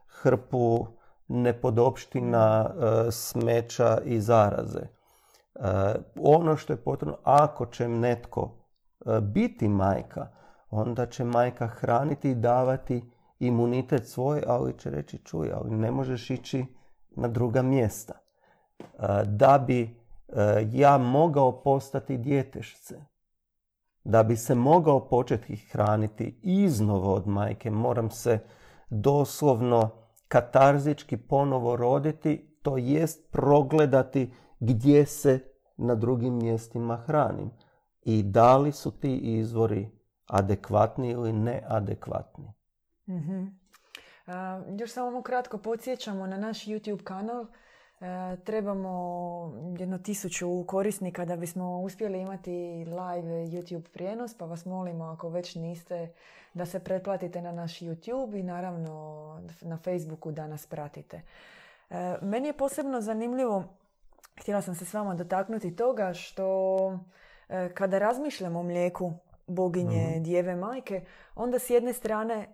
hrpu 0.06 0.86
nepodopština, 1.28 2.70
e, 2.70 3.10
smeća 3.10 3.98
i 4.04 4.20
zaraze. 4.20 4.80
E, 4.80 4.88
ono 6.22 6.56
što 6.56 6.72
je 6.72 6.76
potrebno, 6.84 7.16
ako 7.24 7.66
će 7.66 7.88
netko 7.88 8.50
e, 9.06 9.20
biti 9.20 9.68
majka, 9.68 10.28
onda 10.70 11.06
će 11.06 11.24
majka 11.24 11.66
hraniti 11.66 12.30
i 12.30 12.34
davati 12.34 13.10
imunitet 13.38 14.08
svoj, 14.08 14.42
ali 14.46 14.78
će 14.78 14.90
reći 14.90 15.18
čuj, 15.18 15.52
ali 15.52 15.70
ne 15.70 15.90
možeš 15.90 16.30
ići 16.30 16.66
na 17.10 17.28
druga 17.28 17.62
mjesta. 17.62 18.29
Da 19.26 19.64
bi 19.66 19.96
ja 20.70 20.98
mogao 20.98 21.62
postati 21.62 22.18
djetešce, 22.18 23.04
da 24.04 24.22
bi 24.22 24.36
se 24.36 24.54
mogao 24.54 25.08
početi 25.08 25.56
hraniti 25.56 26.40
iznova 26.42 27.12
od 27.12 27.28
majke, 27.28 27.70
moram 27.70 28.10
se 28.10 28.38
doslovno 28.90 29.90
katarzički 30.28 31.16
ponovo 31.16 31.76
roditi, 31.76 32.58
to 32.62 32.76
jest 32.76 33.30
progledati 33.32 34.32
gdje 34.60 35.06
se 35.06 35.40
na 35.76 35.94
drugim 35.94 36.34
mjestima 36.36 36.96
hranim 36.96 37.50
i 38.02 38.22
da 38.22 38.56
li 38.56 38.72
su 38.72 38.90
ti 38.90 39.16
izvori 39.16 39.90
adekvatni 40.26 41.10
ili 41.10 41.32
neadekvatni. 41.32 42.52
mm 43.06 43.60
još 44.78 44.92
samo 44.92 45.22
kratko 45.22 45.58
podsjećamo 45.58 46.26
na 46.26 46.36
naš 46.36 46.64
YouTube 46.64 47.04
kanal. 47.04 47.46
E, 48.00 48.36
trebamo 48.44 49.52
jedno 49.78 49.98
tisuću 49.98 50.64
korisnika 50.66 51.24
da 51.24 51.36
bismo 51.36 51.80
uspjeli 51.80 52.20
imati 52.20 52.50
live 52.84 53.46
YouTube 53.46 53.88
prijenos, 53.88 54.34
pa 54.34 54.44
vas 54.44 54.64
molimo 54.64 55.04
ako 55.04 55.28
već 55.28 55.54
niste 55.54 56.12
da 56.54 56.66
se 56.66 56.80
pretplatite 56.80 57.42
na 57.42 57.52
naš 57.52 57.78
YouTube 57.78 58.40
i 58.40 58.42
naravno 58.42 59.42
na 59.60 59.76
Facebooku 59.76 60.32
da 60.32 60.46
nas 60.46 60.66
pratite. 60.66 61.22
E, 61.90 62.16
meni 62.22 62.46
je 62.46 62.56
posebno 62.56 63.00
zanimljivo, 63.00 63.64
htjela 64.40 64.62
sam 64.62 64.74
se 64.74 64.84
s 64.84 64.94
vama 64.94 65.14
dotaknuti 65.14 65.76
toga 65.76 66.12
što 66.14 66.98
e, 67.48 67.68
kada 67.74 67.98
razmišljamo 67.98 68.60
o 68.60 68.62
mlijeku 68.62 69.12
boginje 69.46 70.16
mm 70.16 70.22
djeve 70.22 70.56
majke, 70.56 71.04
onda 71.34 71.58
s 71.58 71.70
jedne 71.70 71.92
strane 71.92 72.48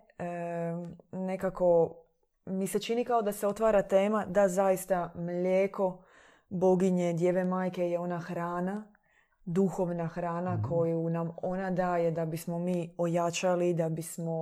nekako 1.11 1.95
mi 2.49 2.67
se 2.67 2.79
čini 2.79 3.05
kao 3.05 3.21
da 3.21 3.31
se 3.31 3.47
otvara 3.47 3.81
tema 3.81 4.25
da 4.25 4.47
zaista 4.47 5.11
mlijeko 5.15 6.03
boginje, 6.49 7.13
djeve 7.13 7.43
majke 7.45 7.89
je 7.89 7.99
ona 7.99 8.19
hrana, 8.19 8.83
duhovna 9.45 10.07
hrana 10.07 10.53
mhm. 10.53 10.69
koju 10.69 11.09
nam 11.09 11.31
ona 11.41 11.71
daje 11.71 12.11
da 12.11 12.25
bismo 12.25 12.59
mi 12.59 12.95
ojačali, 12.97 13.73
da 13.73 13.89
bismo 13.89 14.33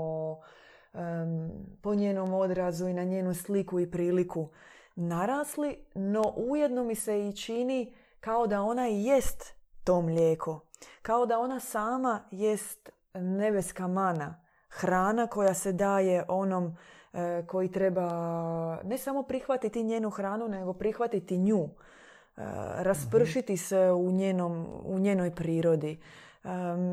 po 1.81 1.95
njenom 1.95 2.33
odrazu 2.33 2.87
i 2.87 2.93
na 2.93 3.03
njenu 3.03 3.33
sliku 3.33 3.79
i 3.79 3.91
priliku 3.91 4.49
narasli, 4.95 5.77
no 5.95 6.33
ujedno 6.35 6.83
mi 6.83 6.95
se 6.95 7.27
i 7.27 7.35
čini 7.35 7.93
kao 8.19 8.47
da 8.47 8.61
ona 8.61 8.89
i 8.89 9.03
jest 9.03 9.53
to 9.83 10.01
mlijeko. 10.01 10.59
Kao 11.01 11.25
da 11.25 11.39
ona 11.39 11.59
sama 11.59 12.23
jest 12.31 12.89
nebeska 13.13 13.87
mana, 13.87 14.41
hrana 14.69 15.27
koja 15.27 15.53
se 15.53 15.71
daje 15.71 16.25
onom 16.27 16.77
koji 17.47 17.71
treba 17.71 18.07
ne 18.83 18.97
samo 18.97 19.23
prihvatiti 19.23 19.83
njenu 19.83 20.09
hranu, 20.09 20.47
nego 20.47 20.73
prihvatiti 20.73 21.37
nju, 21.37 21.63
e, 21.63 21.69
raspršiti 22.77 23.57
se 23.57 23.91
u, 23.91 24.11
njenom, 24.11 24.67
u 24.85 24.99
njenoj 24.99 25.35
prirodi. 25.35 25.99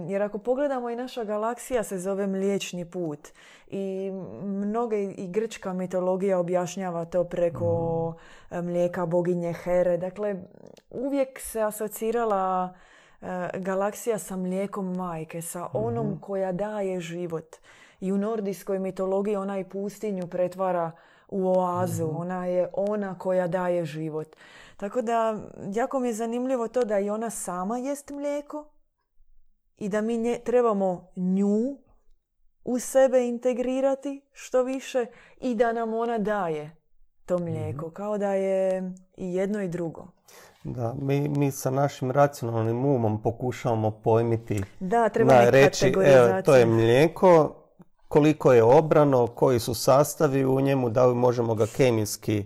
Jer 0.08 0.22
ako 0.22 0.38
pogledamo 0.38 0.90
i 0.90 0.96
naša 0.96 1.24
galaksija 1.24 1.82
se 1.82 1.98
zove 1.98 2.26
Mliječni 2.26 2.90
put 2.90 3.28
i 3.66 4.10
mnoge 4.42 5.02
i 5.02 5.28
grčka 5.28 5.72
mitologija 5.72 6.38
objašnjava 6.38 7.04
to 7.04 7.24
preko 7.24 8.14
mhm. 8.52 8.64
mlijeka 8.66 9.06
boginje 9.06 9.52
Here. 9.52 9.96
Dakle, 9.96 10.36
uvijek 10.90 11.40
se 11.40 11.60
asocirala 11.60 12.74
e, 13.22 13.26
galaksija 13.58 14.18
sa 14.18 14.36
mlijekom 14.36 14.96
majke, 14.96 15.42
sa 15.42 15.68
onom 15.72 16.06
mhm. 16.06 16.20
koja 16.20 16.52
daje 16.52 17.00
život 17.00 17.56
i 18.02 18.12
u 18.12 18.18
nordijskoj 18.18 18.78
mitologiji 18.78 19.36
ona 19.36 19.58
i 19.58 19.64
pustinju 19.64 20.26
pretvara 20.26 20.92
u 21.28 21.48
oazu. 21.48 22.06
Mhm. 22.06 22.16
Ona 22.16 22.46
je 22.46 22.68
ona 22.72 23.18
koja 23.18 23.48
daje 23.48 23.84
život. 23.84 24.36
Tako 24.76 25.02
da, 25.02 25.38
jako 25.74 26.00
mi 26.00 26.08
je 26.08 26.14
zanimljivo 26.14 26.68
to 26.68 26.84
da 26.84 26.98
i 26.98 27.10
ona 27.10 27.30
sama 27.30 27.78
jest 27.78 28.10
mlijeko 28.10 28.64
i 29.78 29.88
da 29.88 30.00
mi 30.00 30.18
nje, 30.18 30.38
trebamo 30.44 31.08
nju 31.16 31.78
u 32.64 32.78
sebe 32.78 33.28
integrirati 33.28 34.22
što 34.32 34.62
više 34.62 35.06
i 35.40 35.54
da 35.54 35.72
nam 35.72 35.94
ona 35.94 36.18
daje 36.18 36.76
to 37.26 37.38
mlijeko. 37.38 37.86
Mhm. 37.86 37.94
Kao 37.94 38.18
da 38.18 38.34
je 38.34 38.92
i 39.16 39.34
jedno 39.34 39.62
i 39.62 39.68
drugo. 39.68 40.06
Da, 40.64 40.94
mi, 40.98 41.28
mi 41.28 41.50
sa 41.50 41.70
našim 41.70 42.10
racionalnim 42.10 42.84
umom 42.84 43.22
pokušavamo 43.22 43.90
pojmiti. 43.90 44.62
Da, 44.80 45.08
treba 45.08 45.50
reći, 45.50 45.94
evo, 46.04 46.42
to 46.42 46.56
je 46.56 46.66
mlijeko, 46.66 47.61
koliko 48.12 48.52
je 48.52 48.62
obrano, 48.62 49.26
koji 49.26 49.60
su 49.60 49.74
sastavi 49.74 50.44
u 50.44 50.60
njemu, 50.60 50.90
da 50.90 51.06
li 51.06 51.14
možemo 51.14 51.54
ga 51.54 51.66
kemijski 51.66 52.44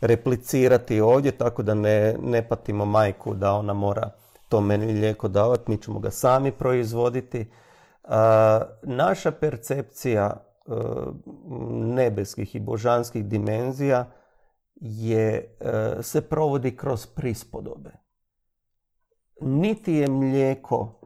replicirati 0.00 1.00
ovdje, 1.00 1.32
tako 1.32 1.62
da 1.62 1.74
ne, 1.74 2.16
ne 2.22 2.48
patimo 2.48 2.84
majku 2.84 3.34
da 3.34 3.52
ona 3.52 3.74
mora 3.74 4.10
to 4.48 4.60
meni 4.60 4.86
lijeko 4.86 5.28
davati, 5.28 5.70
mi 5.70 5.82
ćemo 5.82 5.98
ga 5.98 6.10
sami 6.10 6.52
proizvoditi. 6.52 7.46
naša 8.82 9.30
percepcija 9.30 10.30
e, 10.30 10.72
nebeskih 11.70 12.54
i 12.54 12.60
božanskih 12.60 13.24
dimenzija 13.24 14.04
je, 14.80 15.56
e, 15.60 16.02
se 16.02 16.20
provodi 16.20 16.76
kroz 16.76 17.06
prispodobe. 17.06 17.90
Niti 19.40 19.94
je 19.94 20.08
mlijeko 20.08 21.00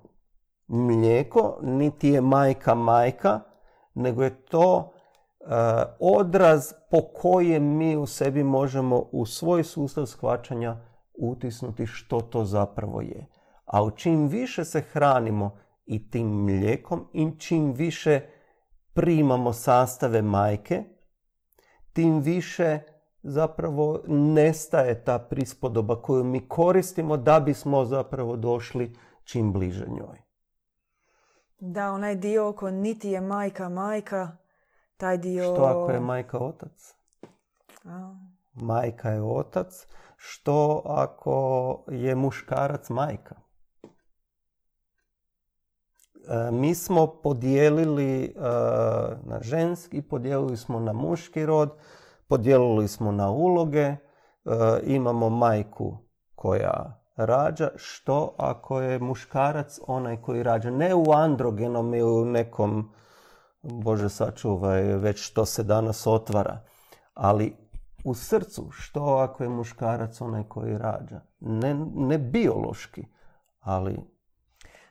mlijeko, 0.71 1.59
niti 1.63 2.09
je 2.09 2.21
majka 2.21 2.75
majka, 2.75 3.41
nego 3.95 4.23
je 4.23 4.45
to 4.45 4.93
e, 5.41 5.45
odraz 6.01 6.73
po 6.91 7.03
kojem 7.15 7.77
mi 7.77 7.97
u 7.97 8.07
sebi 8.07 8.45
možemo 8.45 9.09
u 9.13 9.27
svoj 9.27 9.65
sustav 9.65 10.07
shvaćanja 10.07 10.77
utisnuti 11.19 11.87
što 11.87 12.21
to 12.21 12.45
zapravo 12.45 13.01
je. 13.01 13.27
A 13.65 13.83
u 13.83 13.91
čim 13.91 14.29
više 14.29 14.65
se 14.65 14.81
hranimo 14.81 15.59
i 15.87 16.11
tim 16.11 16.27
mlijekom 16.27 17.07
i 17.13 17.31
čim 17.39 17.73
više 17.73 18.21
primamo 18.95 19.53
sastave 19.53 20.23
majke, 20.23 20.85
tim 21.93 22.21
više 22.21 22.79
zapravo 23.23 24.01
nestaje 24.09 25.05
ta 25.05 25.19
prispodoba 25.19 26.03
koju 26.03 26.25
mi 26.25 26.49
koristimo 26.49 27.17
da 27.17 27.41
bismo 27.41 27.85
zapravo 27.85 28.37
došli 28.37 28.97
čim 29.25 29.53
bliže 29.53 29.87
njoj. 29.87 30.30
Da, 31.61 31.93
onaj 31.93 32.15
dio 32.15 32.49
oko 32.49 32.71
niti 32.71 33.11
je 33.11 33.21
majka 33.21 33.69
majka, 33.69 34.37
taj 34.97 35.19
dio... 35.19 35.55
Što 35.55 35.65
ako 35.65 35.91
je 35.91 36.01
majka 36.01 36.39
otac? 36.39 36.95
A, 37.85 38.15
Majka 38.53 39.11
je 39.11 39.23
otac. 39.23 39.87
Što 40.17 40.83
ako 40.85 41.85
je 41.89 42.15
muškarac 42.15 42.89
majka? 42.89 43.35
E, 46.29 46.51
Mi 46.51 46.75
smo 46.75 47.07
podijelili 47.23 48.25
e, 48.25 48.31
na 49.23 49.39
ženski, 49.41 50.03
podijelili 50.03 50.57
smo 50.57 50.81
na 50.81 50.93
muški 50.93 51.47
rod, 51.47 51.71
podijelili 52.29 52.89
smo 52.89 53.13
na 53.13 53.31
uloge, 53.31 53.87
e, 53.87 53.97
imamo 54.85 55.29
majku 55.29 55.99
koja 56.35 57.00
rađa, 57.27 57.71
što 57.77 58.35
ako 58.39 58.81
je 58.81 58.99
muškarac 58.99 59.81
onaj 59.87 60.17
koji 60.23 60.43
rađa, 60.43 60.71
ne 60.71 60.95
u 60.95 61.13
androgenom 61.13 61.95
i 61.95 62.03
u 62.03 62.25
nekom, 62.25 62.93
Bože 63.63 64.09
sačuvaj, 64.09 64.83
već 64.83 65.27
što 65.27 65.47
se 65.47 65.63
danas 65.63 66.07
otvara, 66.07 66.61
ali 67.15 67.57
u 68.05 68.15
srcu, 68.15 68.71
što 68.71 69.01
ako 69.05 69.43
je 69.43 69.49
muškarac 69.49 70.21
onaj 70.21 70.45
koji 70.49 70.79
rađa, 70.79 71.21
ne, 71.41 71.75
ne 71.95 72.19
biološki, 72.19 73.07
ali 73.61 73.99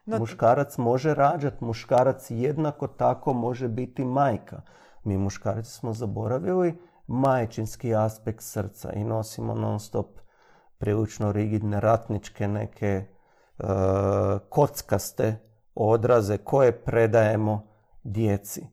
No, 0.09 0.19
Muškarac 0.19 0.77
može 0.77 1.13
rađati, 1.13 1.63
muškarac 1.65 2.31
jednako 2.31 2.87
tako 2.87 3.33
može 3.33 3.67
biti 3.67 4.05
majka. 4.05 4.61
Mi 5.03 5.17
muškarci 5.17 5.71
smo 5.71 5.93
zaboravili 5.93 6.81
majčinski 7.07 7.95
aspekt 7.95 8.41
srca 8.41 8.93
i 8.93 9.03
nosimo 9.03 9.53
non 9.53 9.79
stop 9.79 10.19
prilično 10.79 11.31
rigidne 11.31 11.79
ratničke 11.79 12.47
neke 12.47 12.87
e, 12.87 13.05
kockaste 14.49 15.35
odraze 15.75 16.37
koje 16.37 16.83
predajemo 16.83 17.67
djeci. 18.03 18.67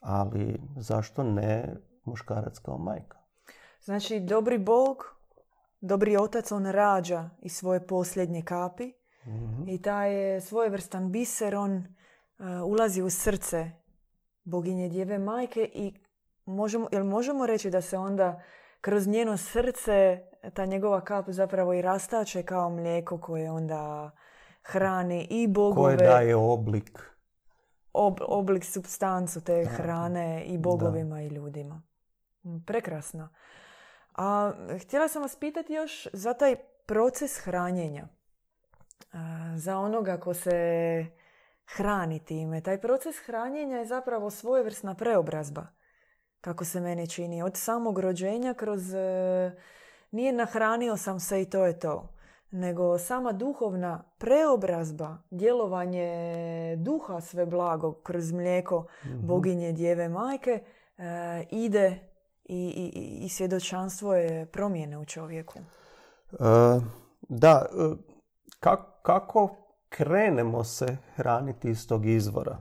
Ali 0.00 0.60
zašto 0.76 1.22
ne 1.22 1.76
muškarac 2.04 2.58
kao 2.58 2.78
majka? 2.78 3.18
Znači, 3.82 4.20
dobri 4.20 4.58
Bog, 4.58 5.16
dobri 5.80 6.16
otac, 6.16 6.52
on 6.52 6.66
rađa 6.66 7.30
iz 7.42 7.52
svoje 7.52 7.86
posljednje 7.86 8.42
kapi 8.42 8.92
Mhm. 9.26 9.68
i 9.68 9.82
taj 9.82 10.14
je 10.14 10.40
svojevrstan 10.40 11.12
biser, 11.12 11.56
on 11.56 11.76
uh, 11.76 12.46
ulazi 12.64 13.02
u 13.02 13.10
srce 13.10 13.70
boginje 14.44 14.88
djeve 14.88 15.18
majke 15.18 15.70
i 15.74 15.94
možemo, 16.44 16.88
jel 16.92 17.04
možemo 17.04 17.46
reći 17.46 17.70
da 17.70 17.80
se 17.80 17.98
onda 17.98 18.42
kroz 18.80 19.06
njeno 19.06 19.36
srce 19.36 20.22
ta 20.54 20.64
njegova 20.64 21.00
kap 21.00 21.28
zapravo 21.28 21.74
i 21.74 21.82
rastače 21.82 22.42
kao 22.42 22.70
mlijeko 22.70 23.18
koje 23.18 23.50
onda 23.50 24.10
hrani 24.62 25.26
i 25.30 25.46
bogove, 25.48 25.96
Koje 25.96 26.08
daje 26.08 26.36
oblik. 26.36 27.10
ob- 27.92 28.24
oblik, 28.28 28.64
substancu 28.64 29.40
te 29.40 29.64
hrane 29.66 30.44
i 30.44 30.58
bogovima 30.58 31.22
i 31.22 31.28
ljudima. 31.28 31.82
Mm, 32.44 32.58
Prekrasno. 32.66 33.28
A 34.14 34.52
htjela 34.82 35.08
sam 35.08 35.22
vas 35.22 35.36
pitati 35.36 35.72
još 35.72 36.08
za 36.12 36.34
taj 36.34 36.56
proces 36.86 37.38
hranjenja. 37.38 38.08
A, 39.12 39.18
za 39.56 39.78
onoga 39.78 40.16
ko 40.20 40.34
se 40.34 41.06
hrani 41.66 42.24
time. 42.24 42.60
Taj 42.60 42.80
proces 42.80 43.16
hranjenja 43.26 43.76
je 43.76 43.86
zapravo 43.86 44.30
svojevrsna 44.30 44.94
preobrazba. 44.94 45.66
Kako 46.40 46.64
se 46.64 46.80
meni 46.80 47.08
čini. 47.08 47.42
Od 47.42 47.56
samog 47.56 47.98
rođenja 47.98 48.54
kroz... 48.54 48.94
e, 48.94 49.52
Nije 50.14 50.32
nahranio 50.32 50.96
sam 50.96 51.20
se 51.20 51.42
i 51.42 51.44
to 51.44 51.66
je 51.66 51.78
to. 51.78 52.08
Nego 52.50 52.98
sama 52.98 53.32
duhovna 53.32 54.04
preobrazba, 54.18 55.16
djelovanje 55.30 56.76
duha 56.76 57.20
sve 57.20 57.46
blago 57.46 57.92
kroz 57.92 58.32
mlijeko 58.32 58.86
boginje 59.22 59.72
djeve 59.72 60.08
majke 60.08 60.50
e, 60.98 61.44
ide 61.50 61.98
i, 62.44 62.90
i, 62.94 63.24
i 63.24 63.28
svjedočanstvo 63.28 64.14
je 64.14 64.46
promjene 64.46 64.98
u 64.98 65.04
čovjeku. 65.04 65.58
E, 65.58 65.64
da, 67.28 67.66
e, 67.70 67.82
ka- 68.60 68.84
kako 69.02 69.56
krenemo 69.88 70.64
se 70.64 70.96
hraniti 71.14 71.70
iz 71.70 71.88
tog 71.88 72.06
izvora? 72.06 72.58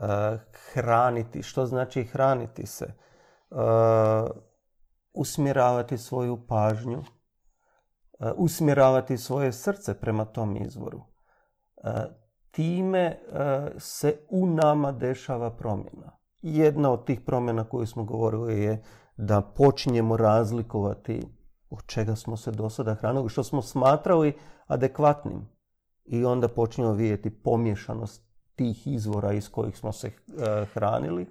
E, 0.00 0.06
hraniti, 0.72 1.42
što 1.42 1.66
znači 1.66 2.04
hraniti 2.04 2.66
se? 2.66 2.84
E, 3.50 3.54
usmjeravati 5.14 5.98
svoju 5.98 6.46
pažnju, 6.46 7.02
e, 8.20 8.30
usmjeravati 8.36 9.16
svoje 9.18 9.52
srce 9.52 10.00
prema 10.00 10.24
tom 10.24 10.56
izvoru. 10.56 11.00
E, 11.84 11.90
time 12.50 12.98
e, 12.98 13.18
se 13.78 14.18
u 14.30 14.46
nama 14.46 14.92
dešava 14.92 15.50
promjena. 15.50 16.18
Jedna 16.42 16.90
od 16.90 17.06
tih 17.06 17.20
promjena 17.20 17.64
koju 17.64 17.86
smo 17.86 18.04
govorili 18.04 18.62
je 18.62 18.82
da 19.16 19.40
počinjemo 19.40 20.16
razlikovati 20.16 21.22
od 21.70 21.86
čega 21.86 22.16
smo 22.16 22.36
se 22.36 22.50
do 22.50 22.70
sada 22.70 22.94
hranili, 22.94 23.28
što 23.28 23.44
smo 23.44 23.62
smatrali 23.62 24.38
adekvatnim. 24.66 25.48
I 26.04 26.24
onda 26.24 26.48
počinjemo 26.48 26.94
vidjeti 26.94 27.42
pomješanost 27.42 28.22
tih 28.54 28.86
izvora 28.86 29.32
iz 29.32 29.50
kojih 29.50 29.78
smo 29.78 29.92
se 29.92 30.12
hranili. 30.74 31.26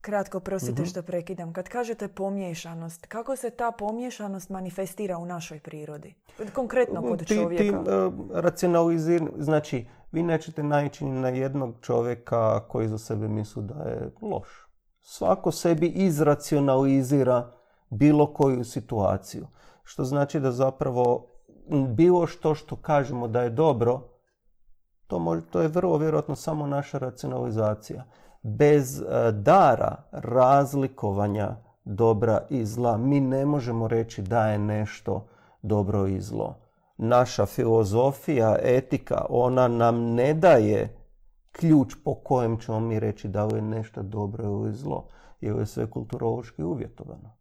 Kratko, 0.00 0.40
prosite 0.40 0.86
što 0.86 1.02
prekidam. 1.02 1.52
Kad 1.52 1.68
kažete 1.68 2.08
pomiješanost, 2.08 3.06
kako 3.06 3.36
se 3.36 3.50
ta 3.50 3.70
pomiješanost 3.78 4.50
manifestira 4.50 5.18
u 5.18 5.26
našoj 5.26 5.60
prirodi? 5.60 6.14
Konkretno 6.54 7.02
kod 7.02 7.18
Ti- 7.18 7.34
čovjeka. 7.34 7.62
Tim 7.62 7.74
e, 7.74 8.10
racionalizir- 8.42 9.30
znači 9.38 9.86
vi 10.12 10.22
nećete 10.22 10.62
naići 10.62 11.04
na 11.04 11.28
jednog 11.28 11.74
čovjeka 11.80 12.60
koji 12.68 12.88
za 12.88 12.98
sebe 12.98 13.28
misli 13.28 13.62
da 13.62 13.74
je 13.82 14.10
loš. 14.22 14.48
Svako 15.02 15.52
sebi 15.52 15.86
izracionalizira 15.86 17.52
bilo 17.90 18.32
koju 18.34 18.64
situaciju. 18.64 19.46
Što 19.82 20.04
znači 20.04 20.40
da 20.40 20.52
zapravo 20.52 21.26
bilo 21.88 22.26
što 22.26 22.54
što 22.54 22.76
kažemo 22.76 23.28
da 23.28 23.42
je 23.42 23.50
dobro, 23.50 24.00
to, 25.06 25.18
može, 25.18 25.42
to 25.50 25.60
je 25.60 25.68
vrlo 25.68 25.96
vjerojatno 25.96 26.36
samo 26.36 26.66
naša 26.66 26.98
racionalizacija. 26.98 28.04
Bez 28.42 29.00
e, 29.00 29.04
dara 29.32 30.02
razlikovanja 30.12 31.56
dobra 31.84 32.46
i 32.50 32.64
zla 32.64 32.96
mi 32.96 33.20
ne 33.20 33.46
možemo 33.46 33.88
reći 33.88 34.22
da 34.22 34.48
je 34.48 34.58
nešto 34.58 35.28
dobro 35.62 36.06
i 36.06 36.20
zlo. 36.20 36.56
Naša 36.96 37.46
filozofija, 37.46 38.56
etika, 38.62 39.26
ona 39.28 39.68
nam 39.68 40.14
ne 40.14 40.34
daje 40.34 40.98
ključ 41.52 41.94
po 42.04 42.14
kojem 42.14 42.58
ćemo 42.58 42.80
mi 42.80 43.00
reći 43.00 43.28
da 43.28 43.44
li 43.44 43.54
je 43.58 43.62
nešto 43.62 44.02
dobro 44.02 44.44
ili 44.44 44.74
zlo. 44.74 45.08
Jer 45.40 45.56
je 45.56 45.66
sve 45.66 45.90
kulturološki 45.90 46.62
uvjetovano. 46.62 47.38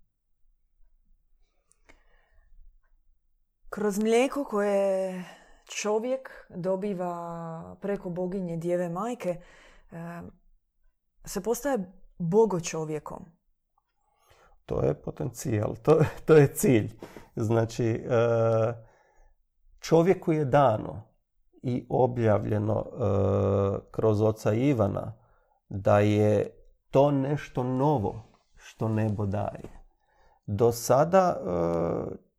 Kroz 3.70 4.00
mlijeko 4.00 4.44
koje 4.44 5.24
čovjek 5.66 6.48
dobiva 6.50 7.76
preko 7.82 8.10
boginje 8.10 8.58
djeve 8.58 8.90
majke 8.90 9.42
se 11.28 11.42
postaje 11.44 11.92
bogo 12.18 12.60
čovjekom. 12.60 13.26
To 14.66 14.84
je 14.84 14.94
potencijal, 14.94 15.76
to, 15.84 16.00
to 16.26 16.36
je 16.36 16.48
cilj. 16.48 16.92
Znači, 17.36 17.86
e, 17.86 18.08
čovjeku 19.80 20.32
je 20.32 20.46
dano 20.46 21.02
i 21.64 21.86
objavljeno 21.90 22.86
e, 22.86 23.00
kroz 23.92 24.22
oca 24.22 24.54
Ivana 24.54 25.14
da 25.70 26.00
je 26.00 26.50
to 26.92 27.12
nešto 27.12 27.64
novo 27.64 28.24
što 28.56 28.88
nebo 28.88 29.26
daje. 29.26 29.70
Do 30.46 30.72
sada 30.72 31.38
e, 31.38 31.48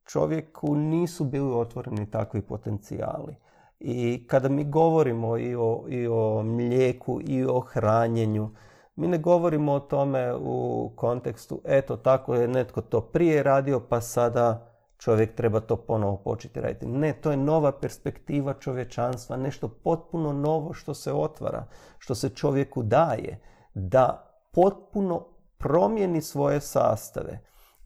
čovjeku 0.05 0.77
nisu 0.77 1.25
bili 1.25 1.55
otvoreni 1.55 2.11
takvi 2.11 2.43
potencijali. 2.43 3.37
I 3.81 4.27
kada 4.27 4.49
mi 4.49 4.65
govorimo 4.65 5.39
i 5.39 5.55
o, 5.55 5.85
i 5.89 6.07
o 6.07 6.43
mlijeku 6.43 7.21
i 7.25 7.45
o 7.45 7.61
hranjenju, 7.61 8.51
mi 8.99 9.09
ne 9.09 9.19
govorimo 9.19 9.73
o 9.73 9.81
tome 9.81 10.35
u 10.35 10.91
kontekstu 10.97 11.61
eto 11.65 11.97
tako 11.97 12.35
je 12.35 12.49
netko 12.49 12.81
to 12.81 13.01
prije 13.01 13.43
radio 13.43 13.81
pa 13.81 14.01
sada 14.01 14.69
čovjek 14.99 15.35
treba 15.35 15.61
to 15.61 15.77
ponovo 15.77 16.17
početi 16.17 16.61
raditi. 16.61 16.87
Ne, 16.87 17.13
to 17.13 17.31
je 17.31 17.37
nova 17.37 17.73
perspektiva 17.73 18.55
čovječanstva, 18.55 19.37
nešto 19.37 19.69
potpuno 19.69 20.33
novo 20.33 20.73
što 20.73 20.95
se 20.95 21.13
otvara, 21.13 21.67
što 21.99 22.15
se 22.15 22.29
čovjeku 22.29 22.83
daje, 22.83 23.41
da 23.75 24.35
potpuno 24.53 25.27
promijeni 25.59 26.21
svoje 26.21 26.61
sastave 26.61 27.41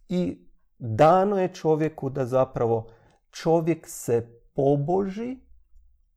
i 0.09 0.48
dano 0.79 1.38
je 1.38 1.55
čovjeku 1.55 2.11
da 2.11 2.25
zapravo 2.25 2.87
čovjek 3.31 3.88
se 3.88 4.40
poboži, 4.55 5.37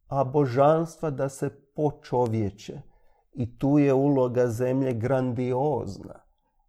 a 0.07 0.23
božanstva 0.23 1.09
da 1.09 1.29
se 1.29 1.49
počovječe. 1.75 2.81
I 3.35 3.57
tu 3.57 3.79
je 3.79 3.93
uloga 3.93 4.47
zemlje 4.47 4.93
grandiozna, 4.93 6.15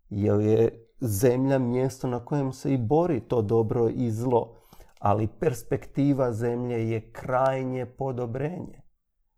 jer 0.09 0.41
je 0.41 0.87
zemlja 1.01 1.59
mjesto 1.59 2.09
na 2.09 2.25
kojem 2.25 2.53
se 2.53 2.75
i 2.75 2.79
bori 2.79 3.21
to 3.21 3.43
dobro 3.43 3.89
i 3.89 4.11
zlo. 4.11 4.57
Ali 4.99 5.29
perspektiva 5.41 6.33
zemlje 6.33 6.91
je 6.91 7.13
krajnje 7.13 7.87
podobrenje. 7.87 8.83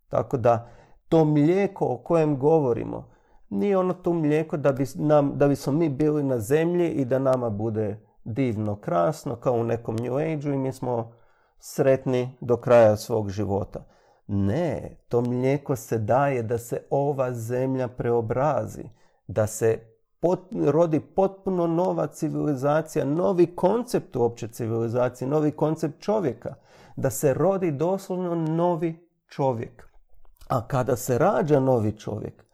Tako 0.07 0.37
da 0.37 0.69
to 1.09 1.25
mlijeko 1.25 1.85
o 1.85 1.97
kojem 1.97 2.37
govorimo 2.37 3.09
nije 3.49 3.77
ono 3.77 3.93
to 3.93 4.13
mlijeko 4.13 4.57
da 4.57 4.71
bi, 4.71 4.85
nam, 4.95 5.37
da 5.37 5.47
bismo 5.47 5.73
mi 5.73 5.89
bili 5.89 6.23
na 6.23 6.39
zemlji 6.39 6.89
i 6.89 7.05
da 7.05 7.19
nama 7.19 7.49
bude 7.49 7.99
divno, 8.23 8.75
krasno, 8.75 9.35
kao 9.35 9.53
u 9.53 9.63
nekom 9.63 9.95
New 9.95 10.15
age 10.15 10.49
i 10.53 10.57
mi 10.57 10.73
smo 10.73 11.11
sretni 11.59 12.37
do 12.41 12.57
kraja 12.57 12.97
svog 12.97 13.29
života. 13.29 13.85
Ne, 14.31 14.97
to 15.07 15.21
mlijeko 15.21 15.75
se 15.75 15.97
daje 15.97 16.43
da 16.43 16.57
se 16.57 16.81
ova 16.89 17.33
zemlja 17.33 17.87
preobrazi, 17.87 18.83
da 19.27 19.47
se 19.47 19.79
rodi 20.71 20.99
potpuno 20.99 21.67
nova 21.67 22.07
civilizacija, 22.07 23.05
novi 23.05 23.55
koncept 23.55 24.15
uopće 24.15 24.47
civilizacije, 24.47 25.27
novi 25.27 25.51
koncept 25.51 26.01
čovjeka, 26.01 26.55
da 26.95 27.09
se 27.09 27.33
rodi 27.33 27.71
doslovno 27.71 28.35
novi 28.35 29.09
čovjek. 29.27 29.89
A 30.47 30.67
kada 30.67 30.95
se 30.95 31.17
rađa 31.17 31.59
novi 31.59 31.91
čovjek, 31.97 32.45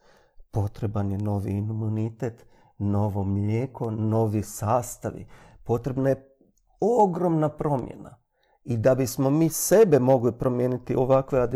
potreban 0.52 1.12
je 1.12 1.18
novi 1.18 1.52
imunitet, 1.52 2.46
novo 2.78 3.24
mlijeko, 3.24 3.92
novi 3.92 4.44
sastavi. 4.44 5.28
Potrebna 5.64 6.10
je 6.10 6.38
ogromna 6.80 7.50
promjena. 7.50 8.25
I 8.65 8.78
da 8.78 8.95
bismo 8.95 9.30
mi 9.30 9.49
sebe 9.49 9.99
mogli 9.99 10.32
promijeniti 10.32 10.95
ovakve 10.95 11.47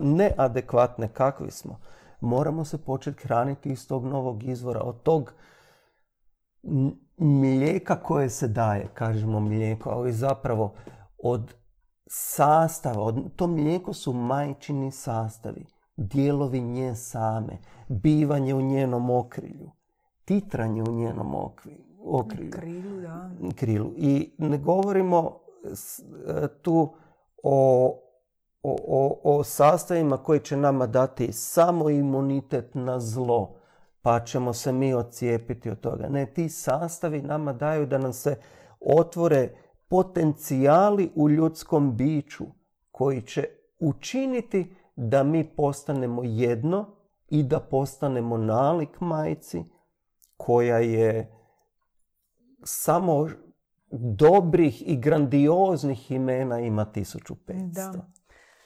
neadekvatne 0.00 1.08
kakvi 1.08 1.50
smo, 1.50 1.80
moramo 2.20 2.64
se 2.64 2.78
početi 2.78 3.22
hraniti 3.22 3.70
iz 3.70 3.88
tog 3.88 4.04
novog 4.04 4.44
izvora, 4.44 4.80
od 4.80 5.02
tog 5.02 5.32
mlijeka 7.16 7.96
koje 8.02 8.30
se 8.30 8.48
daje, 8.48 8.88
kažemo 8.94 9.40
mlijeko, 9.40 9.90
ali 9.90 10.12
zapravo 10.12 10.74
od 11.18 11.54
sastava, 12.06 13.02
od, 13.02 13.36
to 13.36 13.46
mlijeko 13.46 13.92
su 13.92 14.12
majčini 14.12 14.90
sastavi, 14.90 15.66
dijelovi 15.96 16.60
nje 16.60 16.94
same, 16.94 17.58
bivanje 17.88 18.54
u 18.54 18.60
njenom 18.60 19.10
okrilju, 19.10 19.70
titranje 20.24 20.82
u 20.82 20.92
njenom 20.92 21.34
okrilju. 22.04 22.50
Krilu, 22.50 23.00
da. 23.00 23.30
Krilu. 23.56 23.92
I 23.96 24.34
ne 24.38 24.58
govorimo 24.58 25.43
tu 26.62 26.94
o, 27.42 28.00
o, 28.62 28.76
o, 28.86 29.20
o 29.24 29.44
sastavima 29.44 30.16
koji 30.16 30.40
će 30.40 30.56
nama 30.56 30.86
dati 30.86 31.32
samo 31.32 31.90
imunitet 31.90 32.74
na 32.74 33.00
zlo, 33.00 33.54
pa 34.02 34.20
ćemo 34.20 34.52
se 34.52 34.72
mi 34.72 34.94
odcijepiti 34.94 35.70
od 35.70 35.80
toga. 35.80 36.08
Ne, 36.08 36.26
ti 36.26 36.48
sastavi 36.48 37.22
nama 37.22 37.52
daju 37.52 37.86
da 37.86 37.98
nam 37.98 38.12
se 38.12 38.36
otvore 38.80 39.48
potencijali 39.88 41.10
u 41.14 41.30
ljudskom 41.30 41.96
biću 41.96 42.44
koji 42.90 43.22
će 43.22 43.48
učiniti 43.80 44.76
da 44.96 45.22
mi 45.22 45.54
postanemo 45.56 46.22
jedno 46.24 46.86
i 47.28 47.42
da 47.42 47.60
postanemo 47.60 48.36
nalik 48.36 49.00
majci 49.00 49.64
koja 50.36 50.78
je 50.78 51.36
samo 52.64 53.28
dobrih 53.98 54.88
i 54.88 54.96
grandioznih 54.96 56.10
imena 56.10 56.60
ima 56.60 56.86
1500. 56.94 57.34
Da. 57.72 57.92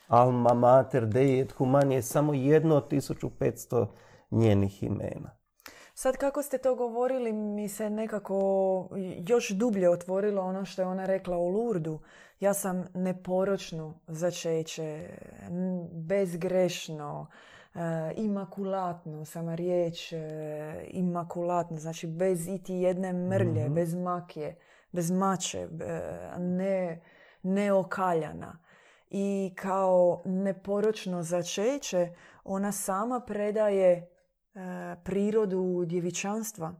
Alma 0.09 0.55
Mater 0.55 1.07
Dei 1.07 1.41
et 1.41 1.53
Humani 1.53 1.95
je 1.95 2.03
samo 2.03 2.35
jedno 2.35 2.77
od 2.77 2.91
1500 2.91 3.87
njenih 4.31 4.83
imena. 4.83 5.39
Sad 5.95 6.17
kako 6.17 6.43
ste 6.43 6.59
to 6.59 6.75
govorili 6.75 7.33
mi 7.33 7.69
se 7.69 7.91
nekako 7.91 8.89
još 9.29 9.51
dublje 9.51 9.91
otvorilo 9.91 10.43
ono 10.43 10.65
što 10.65 10.83
je 10.83 10.89
ona 10.89 11.07
rekla 11.07 11.37
u 11.37 11.49
Lurdu. 11.49 12.01
Ja 12.41 12.55
sam 12.55 12.85
neporočno 12.95 14.01
začeće, 14.07 15.09
bezgrešno, 15.93 17.27
e, 17.75 17.79
imakulatno, 18.17 19.25
sama 19.25 19.55
riječ 19.55 20.13
e, 20.13 20.19
imakulatno, 20.91 21.77
znači 21.77 22.07
bez 22.07 22.49
iti 22.49 22.75
jedne 22.75 23.13
mrlje, 23.13 23.65
mhm. 23.65 23.75
bez 23.75 23.95
makije, 23.95 24.57
bez 24.93 25.11
mače, 25.11 25.69
ne, 26.39 27.03
neokaljana. 27.43 28.59
I 29.11 29.55
kao 29.57 30.23
neporočno 30.25 31.23
začeće 31.23 32.09
ona 32.45 32.73
sama 32.73 33.21
predaje 33.21 34.19
E, 34.59 34.97
prirodu 35.05 35.85
djevičanstva, 35.87 36.75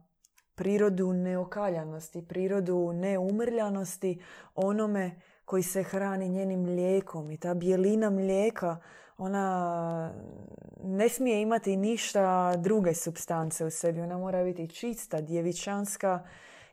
prirodu 0.55 1.13
neokaljanosti, 1.13 2.27
prirodu 2.27 2.93
neumrljanosti 2.93 4.21
onome 4.55 5.21
koji 5.45 5.63
se 5.63 5.83
hrani 5.83 6.29
njenim 6.29 6.61
mlijekom. 6.61 7.31
I 7.31 7.37
ta 7.37 7.53
bijelina 7.53 8.09
mlijeka, 8.09 8.77
ona 9.17 10.13
ne 10.83 11.09
smije 11.09 11.41
imati 11.41 11.77
ništa 11.77 12.55
druge 12.57 12.93
substance 12.93 13.65
u 13.65 13.69
sebi. 13.69 14.01
Ona 14.01 14.17
mora 14.17 14.43
biti 14.43 14.69
čista, 14.69 15.21
djevičanska 15.21 16.19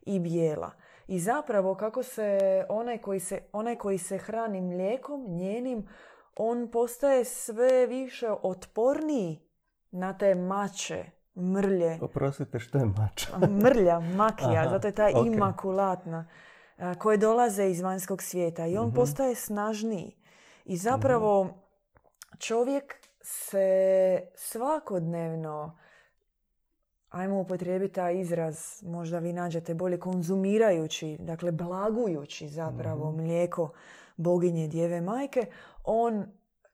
i 0.02 0.20
bijela. 0.20 0.70
I 1.06 1.20
zapravo 1.20 1.74
kako 1.74 2.02
se 2.02 2.38
onaj 2.68 2.98
koji 2.98 3.20
se, 3.20 3.42
onaj 3.52 3.76
koji 3.76 3.98
se 3.98 4.18
hrani 4.18 4.60
mlijekom, 4.60 5.26
njenim, 5.28 5.88
on 6.36 6.70
postaje 6.70 7.24
sve 7.24 7.86
više 7.86 8.30
otporniji 8.42 9.40
na 9.90 10.18
te 10.18 10.34
mače, 10.34 11.04
mrlje. 11.36 11.98
Oprostite, 12.00 12.58
što 12.58 12.78
je 12.78 12.84
mača? 12.84 13.38
Mrlja, 13.62 14.00
makija, 14.00 14.68
zato 14.70 14.88
je 14.88 14.94
ta 14.94 15.08
imakulatna, 15.08 16.28
koje 16.98 17.16
dolaze 17.16 17.70
iz 17.70 17.80
vanjskog 17.80 18.22
svijeta 18.22 18.66
i 18.66 18.78
on 18.78 18.86
mhm. 18.86 18.96
postaje 18.96 19.34
snažniji. 19.34 20.16
I 20.64 20.76
zapravo 20.76 21.44
mhm. 21.44 21.54
čovjek 22.38 22.94
se 23.20 24.20
svakodnevno, 24.34 25.78
ajmo 27.10 27.40
upotrijebiti 27.40 27.94
taj 27.94 28.20
izraz, 28.20 28.82
možda 28.82 29.18
vi 29.18 29.32
nađete 29.32 29.74
bolje, 29.74 30.00
konzumirajući, 30.00 31.16
dakle 31.20 31.52
blagujući 31.52 32.48
zapravo 32.48 33.12
mm 33.12 33.16
mlijeko 33.16 33.72
boginje 34.16 34.68
djeve 34.68 35.00
majke, 35.00 35.46
on 35.84 36.26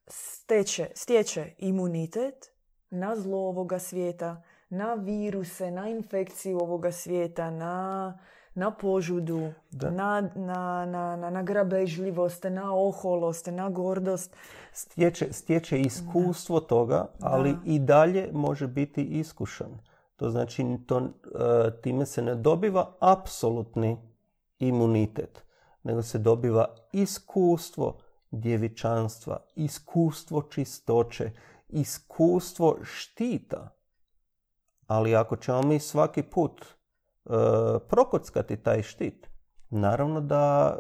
steče, 0.07 0.87
stječe 0.95 1.55
imunitet 1.59 2.53
na 2.91 3.17
zlo 3.17 3.39
ovoga 3.39 3.79
svijeta, 3.79 4.43
na 4.69 4.95
viruse, 4.95 5.71
na 5.71 5.89
infekciju 5.89 6.59
ovoga 6.59 6.93
svijeta, 6.93 7.51
na, 7.51 8.19
na 8.55 8.71
požudu, 8.71 9.53
na, 9.73 10.31
na, 10.35 10.87
na, 10.87 11.31
na, 11.31 11.43
grabežljivost, 11.43 12.45
na 12.45 12.75
oholost, 12.75 13.47
na 13.47 13.71
gordost. 13.71 14.37
Stječe, 14.73 15.33
stječe 15.33 15.81
iskustvo 15.81 16.61
toga, 16.61 17.07
ali 17.21 17.55
i 17.65 17.79
dalje 17.79 18.31
može 18.33 18.67
biti 18.67 19.03
iskušan. 19.03 19.92
To 20.23 20.31
znači, 20.31 20.65
to, 20.87 20.99
e, 20.99 21.81
time 21.81 22.07
se 22.07 22.23
ne 22.23 22.35
dobiva 22.35 22.93
apsolutni 23.01 23.97
imunitet, 24.59 25.45
nego 25.83 26.03
se 26.03 26.19
dobiva 26.19 26.75
iskustvo 26.93 27.99
djevičanstva, 28.31 29.41
iskustvo 29.55 30.43
čistoće, 30.43 31.31
iskustvo 31.69 32.77
štita. 32.83 33.69
Ali 34.87 35.17
ako 35.17 35.37
ćemo 35.37 35.63
mi 35.63 35.79
svaki 35.79 36.23
put 36.23 36.65
e, 36.65 36.69
prokockati 37.89 38.57
taj 38.57 38.83
štit, 38.83 39.29
naravno 39.71 40.21
da 40.21 40.79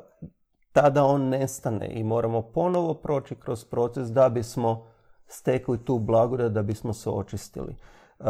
tada 0.72 1.05
on 1.05 1.28
nestane 1.28 1.88
i 1.92 2.05
moramo 2.05 2.42
ponovo 2.42 2.94
proći 2.94 3.35
kroz 3.35 3.64
proces 3.64 4.09
da 4.09 4.28
bismo 4.28 4.87
stekli 5.26 5.85
tu 5.85 5.98
blagodat, 5.98 6.52
da 6.52 6.62
bismo 6.62 6.92
se 6.92 7.11
očistili. 7.11 7.76
E, 8.20 8.24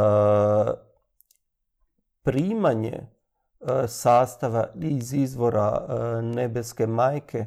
primanje 2.22 2.98
e, 2.98 3.88
sastava 3.88 4.66
iz 4.74 5.12
izvora 5.12 5.86
e, 5.88 6.22
nebeske 6.22 6.86
majke 6.86 7.46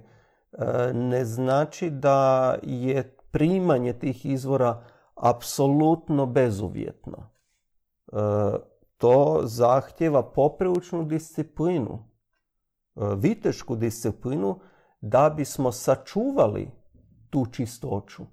ne 0.94 1.26
znači 1.26 1.90
da 1.90 2.56
je 2.64 3.18
primanje 3.32 3.94
tih 3.94 4.26
izvora 4.26 4.84
apsolutno 5.16 6.26
bezuvjetno. 6.26 7.18
E, 7.18 8.18
to 8.98 9.42
zahtjeva 9.44 10.24
popriličnu 10.32 11.04
disciplinu, 11.04 11.94
e, 12.96 13.02
vitešku 13.16 13.76
disciplinu, 13.76 14.60
da 15.02 15.30
bismo 15.30 15.72
sačuvali 15.72 16.72
tu 17.30 17.46
čistoću. 17.46 18.24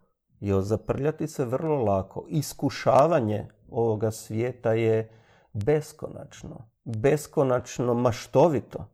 Jer 0.41 0.61
zaprljati 0.61 1.29
se 1.29 1.45
vrlo 1.45 1.83
lako. 1.83 2.27
Iskušavanje 2.29 3.49
ovoga 3.71 4.11
svijeta 4.11 4.73
je 4.73 5.22
beskonačno. 5.53 6.69
Beskonačno 6.85 7.95
maštovito. 7.95 8.89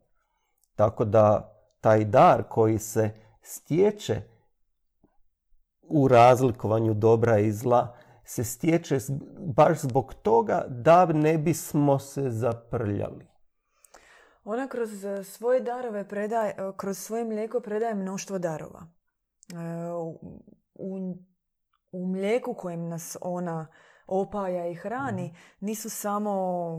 Tako 0.75 1.05
da 1.05 1.55
taj 1.81 2.05
dar 2.05 2.43
koji 2.49 2.79
se 2.79 3.11
stječe 3.41 4.21
u 5.81 6.07
razlikovanju 6.07 6.93
dobra 6.93 7.37
i 7.37 7.51
zla 7.51 7.95
se 8.23 8.43
stječe 8.43 8.97
baš 9.39 9.79
zbog 9.79 10.13
toga 10.13 10.65
da 10.67 11.05
ne 11.05 11.37
bismo 11.37 11.99
se 11.99 12.29
zaprljali. 12.29 13.27
Ona 14.43 14.67
kroz 14.67 15.05
e, 15.05 15.23
svoje 15.23 15.59
darove 15.59 16.07
predaje, 16.07 16.55
e, 16.57 16.71
kroz 16.77 16.97
svoje 16.97 17.25
mlijeko 17.25 17.59
predaje 17.59 17.95
mnoštvo 17.95 18.39
darova. 18.39 18.79
E, 18.79 19.55
u, 20.75 21.17
u 21.91 22.07
mlijeku 22.07 22.53
kojem 22.53 22.87
nas 22.87 23.17
ona 23.21 23.67
opaja 24.09 24.67
i 24.67 24.75
hrani, 24.75 25.25
mhm. 25.25 25.65
nisu 25.65 25.89
samo 25.89 26.75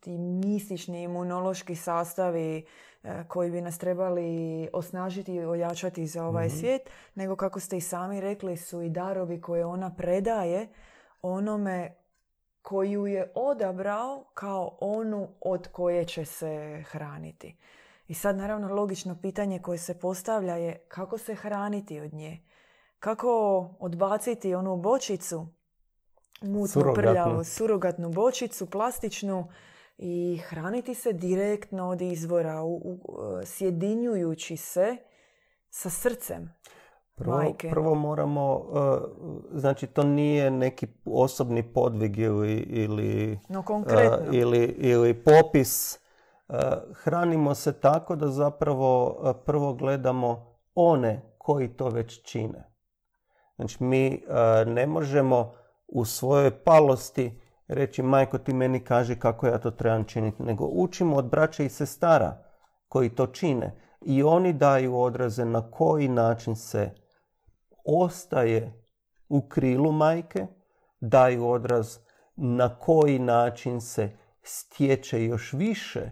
ti 0.00 0.18
mistični 0.18 1.02
imunološki 1.02 1.76
sastavi 1.76 2.66
koji 3.28 3.50
bi 3.50 3.60
nas 3.60 3.78
trebali 3.78 4.68
osnažiti 4.72 5.34
i 5.34 5.44
ojačati 5.44 6.06
za 6.06 6.24
ovaj 6.26 6.46
mhm. 6.46 6.56
svijet, 6.56 6.90
nego 7.14 7.36
kako 7.36 7.60
ste 7.60 7.76
i 7.76 7.80
sami 7.80 8.20
rekli 8.20 8.56
su 8.56 8.82
i 8.82 8.90
darovi 8.90 9.40
koje 9.40 9.64
ona 9.64 9.94
predaje 9.94 10.68
onome 11.22 11.94
koju 12.62 13.06
je 13.06 13.32
odabrao 13.34 14.24
kao 14.34 14.78
onu 14.80 15.28
od 15.40 15.68
koje 15.68 16.04
će 16.04 16.24
se 16.24 16.84
hraniti. 16.90 17.56
I 18.08 18.14
sad 18.14 18.36
naravno 18.36 18.74
logično 18.74 19.18
pitanje 19.22 19.58
koje 19.58 19.78
se 19.78 19.98
postavlja 19.98 20.56
je 20.56 20.84
kako 20.88 21.18
se 21.18 21.34
hraniti 21.34 22.00
od 22.00 22.14
nje. 22.14 22.40
Kako 22.98 23.30
odbaciti 23.78 24.54
onu 24.54 24.76
bočicu, 24.76 25.46
mutnu 26.44 26.94
prljavu, 26.94 27.44
surogatnu 27.44 28.10
bočicu, 28.10 28.66
plastičnu 28.66 29.48
i 29.98 30.40
hraniti 30.48 30.94
se 30.94 31.12
direktno 31.12 31.88
od 31.88 32.00
izvora, 32.00 32.62
u, 32.62 32.98
sjedinjujući 33.44 34.56
se 34.56 34.96
sa 35.70 35.90
srcem. 35.90 36.54
Prvo, 37.16 37.54
prvo 37.70 37.94
moramo, 37.94 38.54
uh, 38.54 38.70
znači 39.52 39.86
to 39.86 40.02
nije 40.02 40.50
neki 40.50 40.86
osobni 41.04 41.72
podvig 41.72 42.18
ili, 42.18 42.52
ili, 42.54 43.38
no. 43.48 43.64
Uh, 43.68 43.84
ili, 44.32 44.64
ili 44.78 45.14
popis. 45.14 45.98
Uh, 46.48 46.56
hranimo 46.94 47.54
se 47.54 47.80
tako 47.80 48.16
da 48.16 48.28
zapravo 48.28 49.18
prvo 49.46 49.74
gledamo 49.74 50.58
one 50.74 51.34
koji 51.38 51.68
to 51.68 51.88
već 51.88 52.22
čine. 52.22 52.70
Znači 53.56 53.84
mi 53.84 54.24
ne 54.66 54.86
možemo 54.86 55.52
u 55.94 56.04
svojoj 56.04 56.50
palosti 56.64 57.40
reći 57.68 58.02
majko 58.02 58.38
ti 58.38 58.54
meni 58.54 58.84
kaži 58.84 59.16
kako 59.16 59.46
ja 59.46 59.58
to 59.58 59.70
trebam 59.70 60.04
činiti, 60.04 60.42
nego 60.42 60.64
učimo 60.64 61.16
od 61.16 61.24
braća 61.24 61.62
i 61.62 61.68
sestara 61.68 62.44
koji 62.88 63.08
to 63.08 63.26
čine 63.26 63.80
i 64.00 64.22
oni 64.22 64.52
daju 64.52 64.96
odraze 64.96 65.44
na 65.44 65.70
koji 65.70 66.08
način 66.08 66.56
se 66.56 66.90
ostaje 67.84 68.84
u 69.28 69.48
krilu 69.48 69.92
majke, 69.92 70.46
daju 71.00 71.48
odraz 71.48 71.98
na 72.36 72.78
koji 72.78 73.18
način 73.18 73.80
se 73.80 74.10
stječe 74.42 75.24
još 75.24 75.52
više 75.52 76.10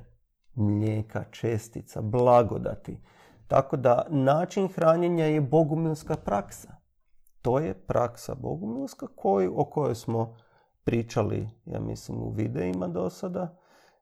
mlijeka, 0.54 1.24
čestica, 1.30 2.00
blagodati. 2.02 3.00
Tako 3.48 3.76
da 3.76 4.06
način 4.10 4.68
hranjenja 4.68 5.24
je 5.24 5.40
bogumilska 5.40 6.16
praksa. 6.16 6.81
To 7.42 7.58
je 7.58 7.74
praksa 7.74 8.34
bogumilska 8.34 9.06
koju, 9.16 9.60
o 9.60 9.64
kojoj 9.64 9.94
smo 9.94 10.36
pričali, 10.84 11.48
ja 11.64 11.80
mislim, 11.80 12.22
u 12.22 12.30
videima 12.30 12.88
do 12.88 13.10
sada. 13.10 13.56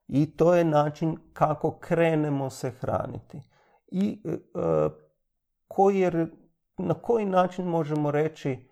I 0.08 0.36
to 0.36 0.54
je 0.54 0.64
način 0.64 1.16
kako 1.32 1.78
krenemo 1.78 2.50
se 2.50 2.70
hraniti. 2.70 3.42
I 3.86 4.22
e, 4.24 4.38
koji 5.68 5.98
je 5.98 6.26
na 6.78 6.94
koji 6.94 7.24
način 7.24 7.64
možemo 7.64 8.10
reći 8.10 8.68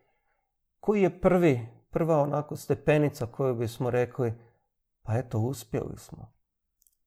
koji 0.80 1.02
je 1.02 1.20
prvi, 1.20 1.68
prva 1.90 2.22
onako 2.22 2.56
stepenica 2.56 3.26
koju 3.26 3.54
bismo 3.54 3.90
rekli 3.90 4.34
pa 5.02 5.14
eto 5.14 5.38
uspjeli 5.38 5.96
smo. 5.96 6.32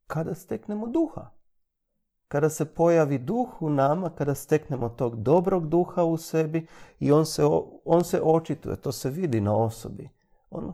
Kada 0.08 0.36
steknemo 0.36 0.88
duha. 0.88 1.41
Kada 2.32 2.50
se 2.50 2.66
pojavi 2.66 3.18
duh 3.18 3.62
u 3.62 3.70
nama, 3.70 4.10
kada 4.10 4.36
steknemo 4.36 4.90
tog 4.90 5.16
dobrog 5.16 5.68
duha 5.68 6.04
u 6.04 6.18
sebi 6.18 6.68
i 7.00 7.12
on 7.12 7.26
se, 7.26 7.44
on 7.86 8.04
se 8.04 8.22
očituje, 8.24 8.76
to 8.76 8.92
se 8.92 9.10
vidi 9.10 9.42
na 9.42 9.56
osobi. 9.56 10.10
Ono, 10.50 10.74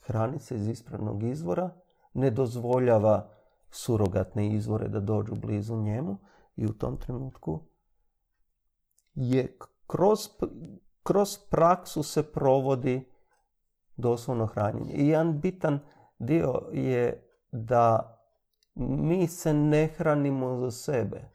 hrani 0.00 0.38
se 0.38 0.56
iz 0.56 0.68
ispravnog 0.68 1.22
izvora, 1.22 1.70
ne 2.14 2.30
dozvoljava 2.30 3.28
surogatne 3.70 4.48
izvore 4.54 4.88
da 4.88 5.00
dođu 5.00 5.34
blizu 5.34 5.76
njemu 5.76 6.18
i 6.56 6.66
u 6.66 6.72
tom 6.72 6.96
trenutku 6.96 7.60
je 9.14 9.58
kroz, 9.86 10.18
kroz 11.02 11.38
praksu 11.50 12.02
se 12.02 12.22
provodi 12.22 13.12
doslovno 13.96 14.46
hranjenje. 14.46 14.92
I 14.92 15.08
jedan 15.08 15.40
bitan 15.40 15.78
dio 16.18 16.62
je 16.72 17.28
da 17.52 18.18
mi 18.74 19.28
se 19.28 19.54
ne 19.54 19.86
hranimo 19.86 20.56
za 20.56 20.70
sebe, 20.70 21.30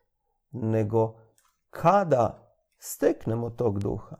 nego 0.51 1.19
kada 1.69 2.53
steknemo 2.79 3.49
tog 3.49 3.79
duha, 3.79 4.15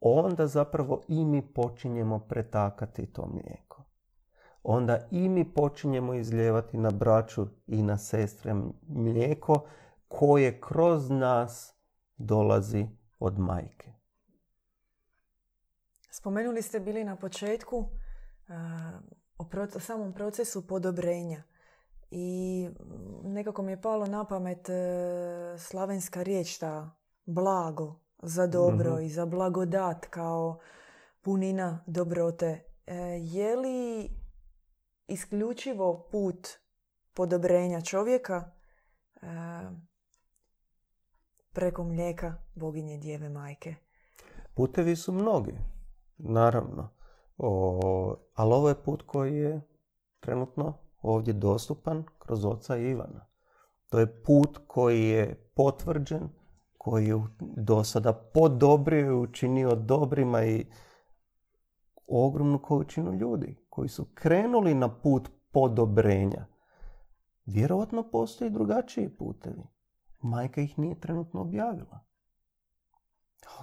onda 0.00 0.46
zapravo 0.46 1.02
i 1.08 1.24
mi 1.24 1.52
počinjemo 1.54 2.18
pretakati 2.18 3.12
to 3.12 3.26
mlijeko. 3.26 3.84
Onda 4.62 5.08
i 5.10 5.28
mi 5.28 5.54
počinjemo 5.54 6.14
izljevati 6.14 6.78
na 6.78 6.90
braću 6.90 7.46
i 7.66 7.82
na 7.82 7.98
sestre 7.98 8.54
mlijeko 8.88 9.66
koje 10.08 10.60
kroz 10.60 11.10
nas 11.10 11.74
dolazi 12.16 12.86
od 13.18 13.38
majke. 13.38 13.92
Spomenuli 16.10 16.62
ste 16.62 16.80
bili 16.80 17.04
na 17.04 17.16
početku 17.16 17.88
o, 19.38 19.80
samom 19.80 20.12
procesu 20.12 20.66
podobrenja 20.66 21.42
i 22.16 22.68
nekako 23.24 23.62
mi 23.62 23.72
je 23.72 23.82
palo 23.82 24.06
na 24.06 24.24
pamet 24.24 24.68
e, 24.68 24.74
slavenska 25.58 26.22
riječ 26.22 26.58
ta 26.58 26.90
blago 27.24 27.94
za 28.22 28.46
dobro 28.46 28.94
mhm. 28.94 29.02
i 29.02 29.08
za 29.08 29.26
blagodat 29.26 30.06
kao 30.06 30.58
punina 31.20 31.84
dobrote. 31.86 32.64
E, 32.86 32.96
je 33.20 33.56
li 33.56 34.10
isključivo 35.08 36.08
put 36.12 36.48
podobrenja 37.14 37.80
čovjeka 37.80 38.50
e, 39.14 39.26
preko 41.52 41.84
mlijeka 41.84 42.34
boginje 42.54 42.98
djeve 42.98 43.28
majke? 43.28 43.74
Putevi 44.54 44.96
su 44.96 45.12
mnogi, 45.12 45.58
naravno. 46.18 46.88
O, 47.38 48.16
ali 48.34 48.52
ovo 48.54 48.68
je 48.68 48.82
put 48.82 49.02
koji 49.06 49.36
je 49.36 49.60
trenutno 50.20 50.83
ovdje 51.04 51.34
dostupan 51.34 52.04
kroz 52.18 52.44
oca 52.44 52.76
Ivana. 52.76 53.26
To 53.88 53.98
je 53.98 54.22
put 54.22 54.58
koji 54.66 55.08
je 55.08 55.50
potvrđen, 55.54 56.28
koji 56.78 57.06
je 57.06 57.22
do 57.40 57.84
sada 57.84 58.12
podobrio 58.12 59.06
i 59.06 59.20
učinio 59.20 59.74
dobrima 59.74 60.44
i 60.44 60.66
ogromnu 62.06 62.58
količinu 62.62 63.12
ljudi 63.12 63.56
koji 63.68 63.88
su 63.88 64.06
krenuli 64.14 64.74
na 64.74 64.88
put 64.88 65.30
podobrenja. 65.52 66.46
Vjerovatno 67.46 68.10
postoji 68.10 68.50
drugačiji 68.50 69.08
putevi 69.08 69.62
majka 70.20 70.60
ih 70.60 70.78
nije 70.78 71.00
trenutno 71.00 71.40
objavila. 71.40 72.00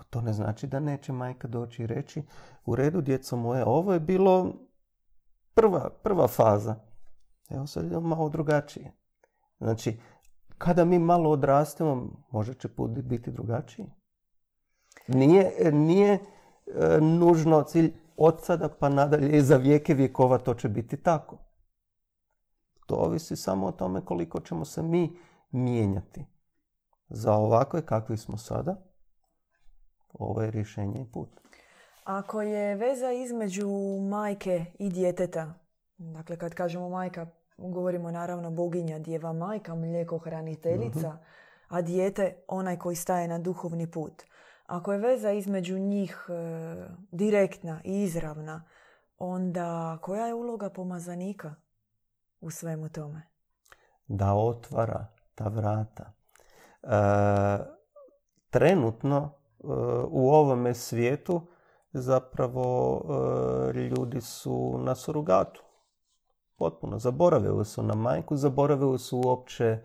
To 0.09 0.21
ne 0.21 0.33
znači 0.33 0.67
da 0.67 0.79
neće 0.79 1.13
majka 1.13 1.47
doći 1.47 1.83
i 1.83 1.87
reći 1.87 2.23
u 2.65 2.75
redu 2.75 3.01
djeco 3.01 3.37
moje, 3.37 3.63
ovo 3.65 3.93
je 3.93 3.99
bilo 3.99 4.53
prva, 5.53 5.89
prva 6.03 6.27
faza. 6.27 6.90
Evo 7.55 7.67
sad 7.67 8.03
malo 8.03 8.29
drugačije. 8.29 8.91
Znači, 9.59 9.99
kada 10.57 10.85
mi 10.85 10.99
malo 10.99 11.29
odrastemo, 11.29 12.07
može 12.31 12.53
će 12.53 12.67
put 12.67 12.91
biti 12.91 13.31
drugačiji. 13.31 13.85
Nije, 15.07 15.71
nije 15.71 16.13
e, 16.13 16.21
nužno 17.01 17.63
cilj 17.63 17.93
od 18.17 18.43
sada 18.43 18.69
pa 18.79 18.89
nadalje 18.89 19.37
i 19.37 19.41
za 19.41 19.57
vijeke 19.57 19.93
vjekova 19.93 20.37
to 20.37 20.53
će 20.53 20.69
biti 20.69 20.97
tako. 20.97 21.37
To 22.85 22.95
ovisi 22.95 23.35
samo 23.35 23.67
o 23.67 23.71
tome 23.71 24.05
koliko 24.05 24.39
ćemo 24.39 24.65
se 24.65 24.83
mi 24.83 25.17
mijenjati 25.51 26.25
za 27.09 27.33
ovakve 27.33 27.85
kakvi 27.85 28.17
smo 28.17 28.37
sada, 28.37 28.75
ovo 30.13 30.41
je 30.41 30.51
rješenje 30.51 31.01
i 31.01 31.11
put. 31.11 31.29
Ako 32.03 32.41
je 32.41 32.75
veza 32.75 33.11
između 33.11 33.69
majke 34.09 34.65
i 34.79 34.89
djeteta, 34.89 35.53
dakle 35.97 36.37
kad 36.37 36.53
kažemo 36.53 36.89
majka, 36.89 37.27
govorimo 37.61 38.11
naravno 38.11 38.51
boginja, 38.51 38.99
djeva 38.99 39.33
majka, 39.33 39.75
mlijeko 39.75 40.17
hraniteljica, 40.17 41.09
mhm. 41.09 41.17
a 41.67 41.81
dijete 41.81 42.35
onaj 42.47 42.77
koji 42.77 42.95
staje 42.95 43.27
na 43.27 43.39
duhovni 43.39 43.91
put. 43.91 44.23
Ako 44.65 44.93
je 44.93 44.99
veza 44.99 45.31
između 45.31 45.79
njih 45.79 46.25
e, 46.29 46.33
direktna 47.11 47.81
i 47.83 48.03
izravna, 48.03 48.63
onda 49.17 49.97
koja 50.01 50.27
je 50.27 50.33
uloga 50.33 50.69
pomazanika 50.69 51.55
u 52.41 52.51
svemu 52.51 52.89
tome? 52.89 53.21
Da 54.07 54.33
otvara 54.33 55.07
ta 55.35 55.47
vrata. 55.47 56.13
E, 56.83 56.87
trenutno 58.49 59.31
u 60.07 60.29
ovome 60.29 60.73
svijetu 60.73 61.41
zapravo 61.93 63.01
ljudi 63.75 64.21
su 64.21 64.77
na 64.77 64.95
surugatu. 64.95 65.63
Potpuno. 66.61 66.99
Zaboravili 66.99 67.65
su 67.65 67.83
na 67.83 67.95
majku, 67.95 68.35
zaboravili 68.35 68.99
su 68.99 69.21
uopće 69.25 69.79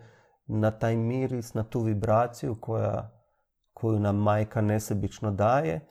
na 0.45 0.71
taj 0.71 0.95
miris, 0.95 1.53
na 1.53 1.63
tu 1.63 1.79
vibraciju 1.79 2.57
koja, 2.61 3.21
koju 3.73 3.99
nam 3.99 4.15
majka 4.15 4.61
nesebično 4.61 5.31
daje, 5.31 5.87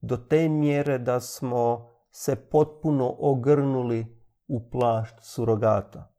do 0.00 0.16
te 0.16 0.48
mjere 0.48 0.98
da 0.98 1.20
smo 1.20 1.90
se 2.10 2.36
potpuno 2.36 3.16
ogrnuli 3.18 4.06
u 4.48 4.70
plašt 4.70 5.14
surogata. 5.20 6.12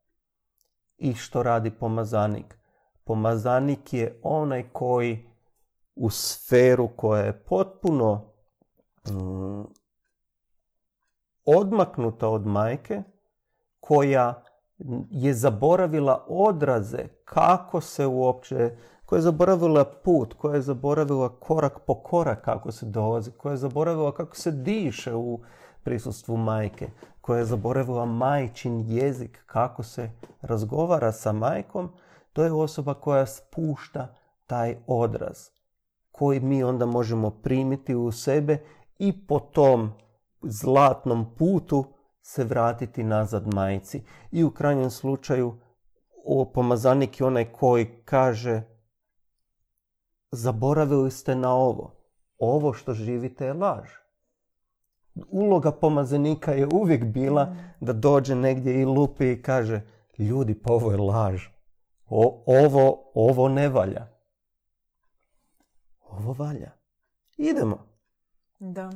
I 0.96 1.14
što 1.14 1.42
radi 1.42 1.70
pomazanik? 1.70 2.58
Pomazanik 3.04 3.92
je 3.92 4.20
onaj 4.22 4.68
koji 4.72 5.28
u 5.94 6.10
sferu 6.10 6.88
koja 6.96 7.22
je 7.22 7.44
potpuno 7.44 8.34
mm, 9.10 9.64
odmaknuta 11.44 12.28
od 12.28 12.46
majke, 12.46 13.02
koja 13.82 14.42
je 15.10 15.34
zaboravila 15.34 16.24
odraze 16.28 17.08
kako 17.24 17.80
se 17.80 18.06
uopće, 18.06 18.76
koja 19.06 19.16
je 19.16 19.22
zaboravila 19.22 19.84
put, 19.84 20.34
koja 20.34 20.54
je 20.54 20.62
zaboravila 20.62 21.28
korak 21.28 21.78
po 21.86 21.94
korak 21.94 22.44
kako 22.44 22.72
se 22.72 22.86
dolazi, 22.86 23.30
koja 23.30 23.52
je 23.52 23.56
zaboravila 23.56 24.12
kako 24.14 24.36
se 24.36 24.50
diše 24.50 25.14
u 25.14 25.40
prisustvu 25.82 26.36
majke, 26.36 26.88
koja 27.20 27.38
je 27.38 27.44
zaboravila 27.44 28.06
majčin 28.06 28.84
jezik, 28.86 29.42
kako 29.46 29.82
se 29.82 30.10
razgovara 30.40 31.12
sa 31.12 31.32
majkom, 31.32 31.92
to 32.32 32.44
je 32.44 32.52
osoba 32.52 32.94
koja 32.94 33.26
spušta 33.26 34.14
taj 34.46 34.76
odraz 34.86 35.48
koji 36.12 36.40
mi 36.40 36.64
onda 36.64 36.86
možemo 36.86 37.30
primiti 37.30 37.94
u 37.94 38.12
sebe 38.12 38.58
i 38.98 39.26
po 39.26 39.38
tom 39.38 39.92
zlatnom 40.42 41.26
putu 41.38 41.84
se 42.22 42.44
vratiti 42.44 43.02
nazad 43.04 43.54
majci. 43.54 44.02
I 44.30 44.44
u 44.44 44.50
krajnjem 44.50 44.90
slučaju 44.90 45.60
o 46.24 46.52
pomazanik 46.54 47.20
je 47.20 47.26
onaj 47.26 47.52
koji 47.52 48.02
kaže 48.04 48.62
zaboravili 50.30 51.10
ste 51.10 51.34
na 51.34 51.54
ovo. 51.54 51.94
Ovo 52.38 52.72
što 52.72 52.94
živite 52.94 53.46
je 53.46 53.52
laž. 53.52 53.90
Uloga 55.28 55.72
pomazanika 55.72 56.52
je 56.52 56.68
uvijek 56.72 57.04
bila 57.04 57.56
da 57.80 57.92
dođe 57.92 58.34
negdje 58.34 58.80
i 58.80 58.84
lupi 58.84 59.32
i 59.32 59.42
kaže 59.42 59.80
ljudi 60.18 60.62
pa 60.62 60.72
ovo 60.72 60.90
je 60.90 60.96
laž. 60.96 61.46
ovo, 62.08 63.10
ovo 63.14 63.48
ne 63.48 63.68
valja. 63.68 64.06
Ovo 66.00 66.32
valja. 66.32 66.70
Idemo. 67.36 67.86
Da 68.58 68.90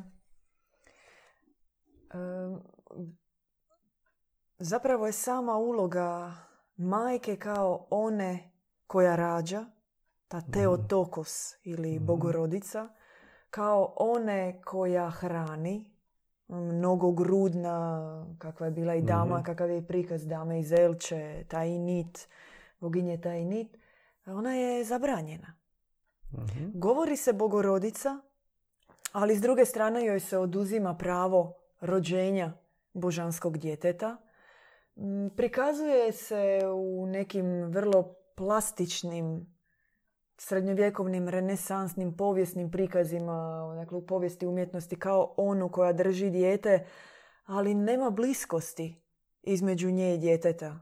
zapravo 4.58 5.06
je 5.06 5.12
sama 5.12 5.56
uloga 5.56 6.34
majke 6.76 7.36
kao 7.36 7.86
one 7.90 8.50
koja 8.86 9.16
rađa, 9.16 9.64
ta 10.28 10.40
Teotokos 10.40 11.54
ili 11.62 11.96
mhm. 11.96 12.06
bogorodica, 12.06 12.88
kao 13.50 13.94
one 13.96 14.62
koja 14.64 15.10
hrani, 15.10 15.90
mnogogrudna, 16.48 18.26
kakva 18.38 18.66
je 18.66 18.72
bila 18.72 18.94
i 18.94 19.02
dama, 19.02 19.38
mm 19.38 19.42
kakav 19.42 19.70
je 19.70 19.86
prikaz 19.86 20.26
dame 20.26 20.60
iz 20.60 20.72
Elče, 20.72 21.44
taj 21.48 21.70
nit, 21.70 22.28
boginje 22.80 23.20
taj 23.20 23.44
nit, 23.44 23.76
ona 24.26 24.54
je 24.54 24.84
zabranjena. 24.84 25.54
Mhm. 26.32 26.70
Govori 26.74 27.16
se 27.16 27.32
bogorodica, 27.32 28.18
ali 29.12 29.36
s 29.36 29.40
druge 29.40 29.64
strane 29.64 30.04
joj 30.04 30.20
se 30.20 30.38
oduzima 30.38 30.94
pravo 30.94 31.54
rođenja 31.80 32.52
božanskog 32.92 33.58
djeteta. 33.58 34.16
Mm, 34.96 35.28
prikazuje 35.36 36.12
se 36.12 36.60
u 36.74 37.06
nekim 37.06 37.62
vrlo 37.62 38.14
plastičnim 38.34 39.56
srednjovjekovnim 40.38 41.28
renesansnim 41.28 42.16
povijesnim 42.16 42.70
prikazima, 42.70 43.66
dakle 43.76 43.98
u 43.98 44.06
povijesti 44.06 44.46
umjetnosti 44.46 44.98
kao 44.98 45.34
onu 45.36 45.68
koja 45.68 45.92
drži 45.92 46.30
dijete, 46.30 46.86
ali 47.44 47.74
nema 47.74 48.10
bliskosti 48.10 49.02
između 49.42 49.90
nje 49.90 50.14
i 50.14 50.18
djeteta. 50.18 50.80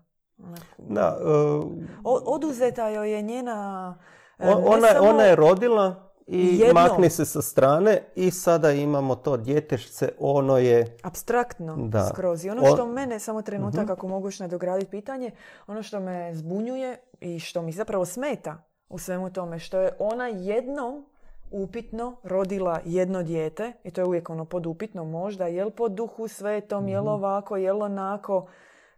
Da, 0.78 1.18
uh, 1.22 1.72
oduzeta 2.04 2.88
joj 2.88 3.12
je 3.12 3.22
njena... 3.22 3.98
ona, 4.38 4.88
ona 5.00 5.22
je 5.22 5.36
rodila, 5.36 6.13
i 6.26 6.58
Jedno. 6.58 6.80
makni 6.80 7.10
se 7.10 7.24
sa 7.24 7.42
strane 7.42 8.02
i 8.14 8.30
sada 8.30 8.72
imamo 8.72 9.14
to 9.14 9.36
djetešce, 9.36 10.08
ono 10.18 10.58
je... 10.58 10.96
Abstraktno 11.02 11.76
da. 11.76 12.06
skroz. 12.12 12.44
I 12.44 12.50
ono 12.50 12.66
što 12.66 12.86
mene, 12.86 13.18
samo 13.18 13.42
trenutak 13.42 13.84
uh 13.84 13.90
ako 13.90 14.08
mogu 14.08 14.26
još 14.26 14.40
nadograditi 14.40 14.90
pitanje, 14.90 15.30
ono 15.66 15.82
što 15.82 16.00
me 16.00 16.34
zbunjuje 16.34 16.98
i 17.20 17.38
što 17.40 17.62
mi 17.62 17.72
zapravo 17.72 18.04
smeta 18.04 18.62
u 18.88 18.98
svemu 18.98 19.32
tome, 19.32 19.58
što 19.58 19.78
je 19.78 19.96
ona 19.98 20.28
jednom 20.28 21.06
upitno 21.50 22.16
rodila 22.22 22.80
jedno 22.84 23.22
dijete, 23.22 23.72
i 23.84 23.90
to 23.90 24.00
je 24.00 24.04
uvijek 24.04 24.30
ono 24.30 24.44
podupitno 24.44 25.04
možda, 25.04 25.46
jel 25.46 25.70
po 25.70 25.88
duhu 25.88 26.28
svetom, 26.28 26.88
jel 26.88 27.02
mhm. 27.02 27.12
ovako, 27.12 27.56
jel 27.56 27.82
onako, 27.82 28.46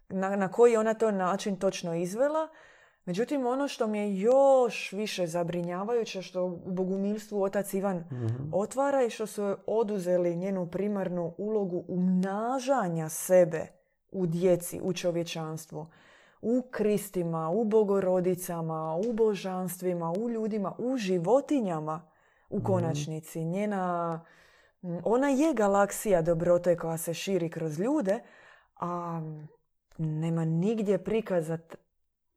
na, 0.08 0.36
na 0.36 0.48
koji 0.48 0.76
ona 0.76 0.94
to 0.94 1.10
način 1.10 1.56
točno 1.56 1.94
izvela, 1.94 2.48
Međutim, 3.06 3.46
ono 3.46 3.68
što 3.68 3.86
mi 3.86 3.98
je 3.98 4.20
još 4.20 4.92
više 4.92 5.26
zabrinjavajuće, 5.26 6.22
što 6.22 6.44
u 6.44 6.72
bogumilstvu 6.72 7.42
otac 7.42 7.74
Ivan 7.74 7.96
mm 7.96 8.26
otvara 8.52 9.02
i 9.02 9.10
što 9.10 9.26
su 9.26 9.56
oduzeli 9.66 10.36
njenu 10.36 10.66
primarnu 10.66 11.34
ulogu 11.38 11.84
umnažanja 11.88 13.08
sebe 13.08 13.66
u 14.12 14.26
djeci, 14.26 14.80
u 14.82 14.92
čovječanstvu, 14.92 15.86
u 16.42 16.62
kristima, 16.70 17.50
u 17.50 17.64
bogorodicama, 17.64 18.96
u 18.96 19.12
božanstvima, 19.12 20.12
u 20.12 20.30
ljudima, 20.30 20.74
u 20.78 20.96
životinjama 20.96 22.10
u 22.50 22.56
mhm. 22.56 22.66
konačnici. 22.66 23.44
Njena, 23.44 24.20
ona 25.04 25.28
je 25.28 25.54
galaksija 25.54 26.22
dobrote 26.22 26.76
koja 26.76 26.98
se 26.98 27.14
širi 27.14 27.50
kroz 27.50 27.78
ljude, 27.80 28.20
a 28.76 29.20
nema 29.98 30.44
nigdje 30.44 31.04
prikazat 31.04 31.76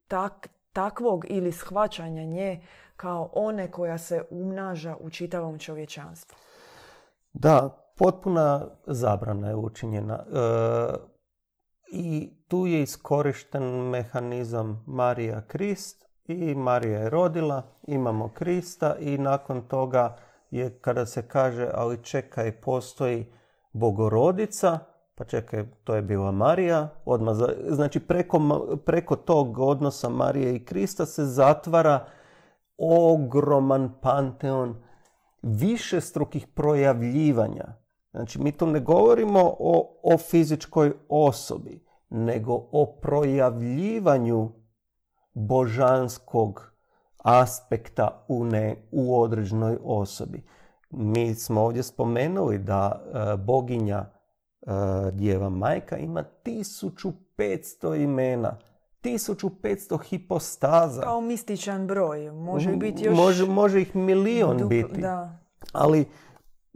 tak, 0.08 0.50
takvog 0.74 1.26
ili 1.30 1.52
shvaćanja 1.52 2.24
nje 2.24 2.62
kao 2.96 3.30
one 3.34 3.72
koja 3.72 3.98
se 3.98 4.24
umnaža 4.30 4.96
u 5.00 5.10
čitavom 5.10 5.60
čovječanstvu. 5.60 6.38
Da, 7.34 7.70
potpuna 7.98 8.66
zabrana 8.86 9.48
je 9.48 9.56
učinjena. 9.56 10.14
E, 10.14 10.40
I 11.92 12.30
tu 12.48 12.66
je 12.68 12.82
iskorišten 12.82 13.64
mehanizam 13.64 14.84
Marija 14.88 15.42
Krist 15.42 16.06
i 16.28 16.56
Marija 16.56 17.00
je 17.00 17.10
rodila, 17.10 17.64
imamo 17.88 18.30
Krista 18.30 18.96
i 19.00 19.18
nakon 19.18 19.62
toga 19.62 20.18
je 20.52 20.80
kada 20.82 21.06
se 21.06 21.28
kaže 21.28 21.70
ali 21.74 22.04
čekaj 22.04 22.52
postoji 22.52 23.26
bogorodica, 23.74 24.80
pa 25.20 25.26
čekaj, 25.26 25.66
to 25.84 25.96
je 25.96 26.02
bila 26.02 26.32
Marija, 26.32 26.90
odmah, 27.06 27.36
znači 27.70 28.00
preko, 28.00 28.40
preko 28.86 29.16
tog 29.16 29.60
odnosa 29.60 30.10
Marije 30.10 30.56
i 30.56 30.66
Krista 30.66 31.06
se 31.06 31.26
zatvara 31.26 32.06
ogroman 32.78 33.92
panteon 34.02 34.76
višestrukih 35.42 36.48
projavljivanja. 36.48 37.66
Znači, 38.12 38.42
mi 38.42 38.52
tu 38.52 38.68
ne 38.68 38.80
govorimo 38.80 39.40
o, 39.60 40.00
o 40.04 40.18
fizičkoj 40.18 40.94
osobi, 41.10 41.86
nego 42.10 42.54
o 42.72 42.98
projavljivanju 43.02 44.52
božanskog 45.34 46.74
aspekta 47.18 48.26
u, 48.28 48.46
ne, 48.46 48.76
u 48.92 49.22
određenoj 49.22 49.78
osobi. 49.84 50.44
Mi 50.90 51.36
smo 51.36 51.62
ovdje 51.62 51.84
spomenuli 51.84 52.58
da 52.58 53.02
e, 53.02 53.38
boginja 53.38 54.19
djeva 55.12 55.50
majka 55.50 55.98
ima 55.98 56.24
1500 56.46 58.04
imena. 58.04 58.58
1500 59.04 60.04
hipostaza. 60.04 61.02
Kao 61.02 61.22
mističan 61.22 61.88
broj. 61.88 62.32
Može 62.32 62.76
biti 62.76 63.04
još... 63.04 63.18
Može, 63.18 63.46
može 63.46 63.82
ih 63.82 63.96
milion 63.96 64.70
biti. 64.70 65.02
Da. 65.02 65.40
Ali 65.74 66.06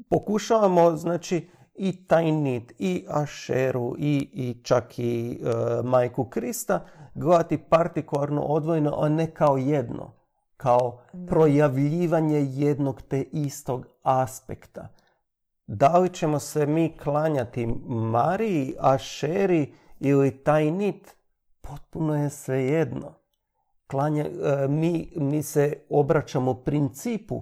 pokušavamo, 0.09 0.95
znači, 0.95 1.47
i 1.75 2.07
Tajnit, 2.07 2.73
i 2.79 3.05
Ašeru, 3.09 3.95
i, 3.97 4.29
i 4.33 4.63
čak 4.63 4.99
i 4.99 5.39
e, 5.41 5.83
majku 5.83 6.25
Krista 6.25 6.85
gledati 7.15 7.57
partikularno 7.57 8.41
odvojeno, 8.41 8.93
a 8.97 9.09
ne 9.09 9.31
kao 9.31 9.57
jedno. 9.57 10.11
Kao 10.57 11.01
projavljivanje 11.27 12.39
jednog 12.49 13.01
te 13.01 13.21
istog 13.31 13.87
aspekta. 14.03 14.87
Da 15.67 15.97
li 15.97 16.09
ćemo 16.13 16.39
se 16.39 16.65
mi 16.65 16.97
klanjati 16.97 17.67
Mariji, 17.87 18.75
Ašeri 18.79 19.73
ili 19.99 20.43
Tajnit? 20.43 21.15
Potpuno 21.61 22.23
je 22.23 22.29
svejedno. 22.29 23.13
Klanja, 23.87 24.25
e, 24.25 24.67
mi, 24.67 25.13
mi 25.15 25.43
se 25.43 25.85
obraćamo 25.89 26.53
principu 26.53 27.41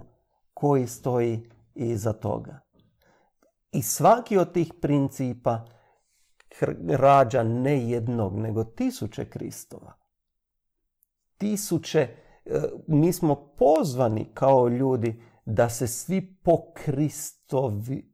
koji 0.54 0.86
stoji 0.86 1.50
iza 1.74 2.12
toga. 2.12 2.60
I 3.72 3.82
svaki 3.82 4.38
od 4.38 4.52
tih 4.52 4.72
principa 4.80 5.64
rađa 6.88 7.42
ne 7.42 7.88
jednog, 7.88 8.38
nego 8.38 8.64
tisuće 8.64 9.24
Kristova. 9.24 9.92
Tisuće, 11.38 12.00
e, 12.00 12.60
mi 12.86 13.12
smo 13.12 13.34
pozvani 13.58 14.30
kao 14.34 14.68
ljudi 14.68 15.22
da 15.44 15.68
se 15.68 15.86
svi 15.86 16.36
pokristovi, 16.42 18.11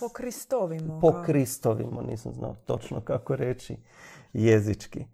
pokristovimo. 0.00 1.00
Pokristovimo, 1.00 2.02
nisam 2.02 2.32
znao 2.32 2.56
točno 2.66 3.00
kako 3.00 3.36
reći 3.36 3.76
jezički. 4.32 5.04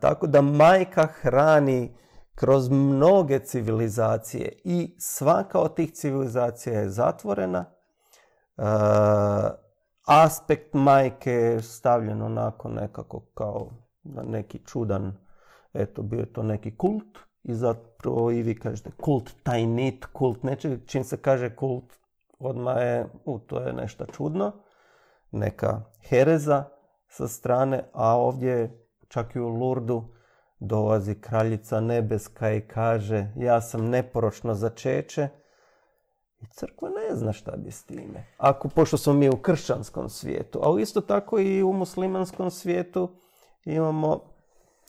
tako 0.00 0.26
da 0.26 0.40
majka 0.40 1.06
hrani 1.06 1.94
kroz 2.34 2.68
mnoge 2.68 3.38
civilizacije 3.38 4.52
i 4.64 4.94
svaka 4.98 5.58
od 5.58 5.74
tih 5.74 5.92
civilizacija 5.92 6.80
je 6.80 6.88
zatvorena. 6.88 7.64
aspekt 10.06 10.74
majke 10.74 11.32
je 11.32 11.62
stavljen 11.62 12.22
onako 12.22 12.68
nekako 12.68 13.20
kao 13.34 13.70
na 14.02 14.22
neki 14.22 14.58
čudan, 14.66 15.16
eto 15.72 16.02
bio 16.02 16.20
je 16.20 16.32
to 16.32 16.42
neki 16.42 16.76
kult 16.76 17.18
i 17.42 17.54
zapravo 17.54 18.30
i 18.30 18.42
vi 18.42 18.58
kažete 18.58 18.90
kult 18.90 19.30
tajnit, 19.42 20.06
kult 20.06 20.42
nečeg, 20.42 20.80
čim 20.86 21.04
se 21.04 21.16
kaže 21.16 21.56
kult 21.56 21.99
odmah 22.40 22.76
je, 22.76 23.06
u, 23.24 23.38
to 23.38 23.60
je 23.60 23.72
nešto 23.72 24.06
čudno, 24.06 24.52
neka 25.30 25.82
hereza 26.08 26.64
sa 27.08 27.28
strane, 27.28 27.84
a 27.92 28.16
ovdje 28.16 28.84
čak 29.08 29.36
i 29.36 29.40
u 29.40 29.48
Lurdu 29.48 30.04
dolazi 30.58 31.14
kraljica 31.14 31.80
nebeska 31.80 32.52
i 32.52 32.60
kaže 32.60 33.26
ja 33.36 33.60
sam 33.60 33.88
neporočno 33.88 34.54
začeće 34.54 35.28
i 36.40 36.46
crkva 36.46 36.88
ne 36.88 37.16
zna 37.16 37.32
šta 37.32 37.56
bi 37.56 37.70
s 37.70 37.84
time. 37.84 38.26
Ako, 38.38 38.68
pošto 38.68 38.96
smo 38.96 39.12
mi 39.12 39.28
u 39.28 39.36
kršćanskom 39.36 40.08
svijetu, 40.08 40.60
ali 40.62 40.82
isto 40.82 41.00
tako 41.00 41.38
i 41.38 41.62
u 41.62 41.72
muslimanskom 41.72 42.50
svijetu 42.50 43.08
imamo 43.64 44.20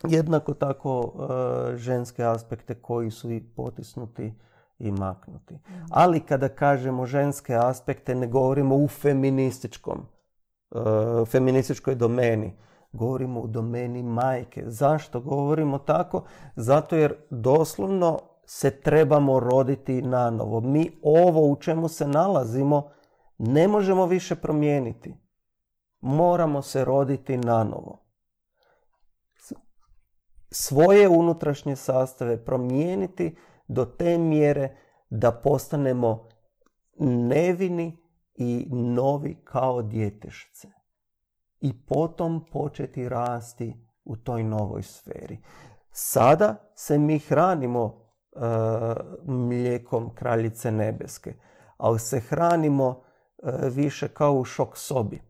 jednako 0.04 0.54
tako 0.54 1.14
e, 1.14 1.78
ženske 1.78 2.24
aspekte 2.24 2.82
koji 2.82 3.12
su 3.12 3.32
i 3.32 3.44
potisnuti 3.56 4.34
i 4.82 4.92
maknuti. 4.92 5.60
Ali 5.90 6.20
kada 6.20 6.50
kažemo 6.50 7.06
ženske 7.06 7.56
aspekte 7.56 8.16
ne 8.16 8.28
govorimo 8.28 8.76
u 8.76 8.88
feminističkom, 8.88 10.06
uh, 10.72 11.28
feminističkoj 11.28 11.96
domeni. 11.96 12.58
Govorimo 12.92 13.40
u 13.40 13.48
domeni 13.48 14.04
majke. 14.04 14.64
Zašto 14.66 15.20
govorimo 15.20 15.78
tako? 15.78 16.24
Zato 16.56 16.96
jer 16.96 17.16
doslovno 17.30 18.20
se 18.46 18.82
trebamo 18.82 19.40
roditi 19.40 20.02
na 20.02 20.30
novo. 20.30 20.60
Mi 20.60 21.00
ovo 21.04 21.48
u 21.48 21.56
čemu 21.56 21.88
se 21.88 22.08
nalazimo 22.08 22.90
ne 23.38 23.68
možemo 23.68 24.06
više 24.06 24.36
promijeniti. 24.36 25.16
Moramo 26.02 26.62
se 26.62 26.86
roditi 26.86 27.38
na 27.38 27.64
novo. 27.64 28.06
Svoje 30.52 31.10
unutrašnje 31.10 31.76
sastave 31.76 32.46
promijeniti 32.46 33.36
do 33.72 33.86
te 33.86 34.18
mjere 34.18 34.76
da 35.10 35.32
postanemo 35.32 36.30
nevini 37.00 37.98
i 38.36 38.68
novi 38.72 39.42
kao 39.44 39.82
djetešce. 39.82 40.68
I 41.60 41.86
potom 41.86 42.46
početi 42.52 43.10
rasti 43.10 43.88
u 44.04 44.16
toj 44.16 44.44
novoj 44.44 44.84
sferi. 44.84 45.38
Sada 45.92 46.56
se 46.76 46.98
mi 46.98 47.20
hranimo 47.20 47.84
uh, 47.86 48.42
mlijekom 49.26 50.16
kraljice 50.16 50.72
nebeske, 50.72 51.34
ali 51.78 52.00
se 52.00 52.20
hranimo 52.20 52.88
uh, 52.88 53.54
više 53.76 54.08
kao 54.08 54.34
u 54.34 54.46
šok 54.46 54.78
sobi. 54.78 55.22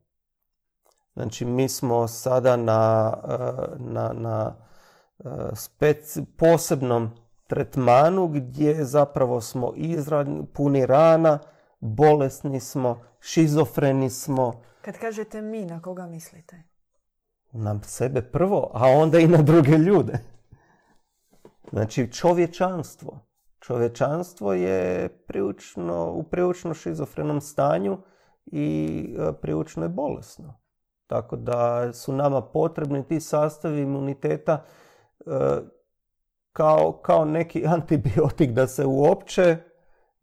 Znači 1.14 1.46
mi 1.46 1.70
smo 1.70 2.08
sada 2.08 2.56
na, 2.58 3.14
uh, 3.24 3.80
na, 3.80 4.14
na 4.14 4.56
posebnom 6.38 7.12
tretmanu 7.52 8.28
gdje 8.28 8.86
zapravo 8.86 9.42
smo 9.42 9.74
izradni, 9.76 10.46
puni 10.54 10.86
rana, 10.86 11.40
bolesni 11.80 12.60
smo, 12.60 13.02
šizofreni 13.20 14.10
smo. 14.10 14.62
Kad 14.82 14.98
kažete 14.98 15.42
mi, 15.42 15.66
na 15.66 15.82
koga 15.82 16.08
mislite? 16.08 16.64
Na 17.52 17.80
sebe 17.84 18.22
prvo, 18.22 18.72
a 18.74 18.88
onda 18.88 19.20
i 19.20 19.28
na 19.28 19.42
druge 19.42 19.78
ljude. 19.78 20.20
Znači 21.72 22.12
čovječanstvo. 22.12 23.20
Čovječanstvo 23.60 24.54
je 24.54 25.10
prilično, 25.28 26.12
u 26.12 26.24
prilično 26.24 26.74
šizofrenom 26.74 27.42
stanju 27.42 27.98
i 28.46 29.06
e, 29.20 29.34
prilično 29.42 29.84
je 29.84 29.90
bolesno. 29.90 30.62
Tako 31.08 31.36
da 31.36 31.94
su 31.94 32.14
nama 32.14 32.42
potrebni 32.42 33.08
ti 33.08 33.20
sastavi 33.20 33.82
imuniteta 33.82 34.64
e, 35.26 35.32
kao, 36.54 36.92
kao 36.92 37.26
neki 37.26 37.68
antibiotik 37.76 38.52
da 38.52 38.68
se 38.68 38.86
uopće 38.86 39.58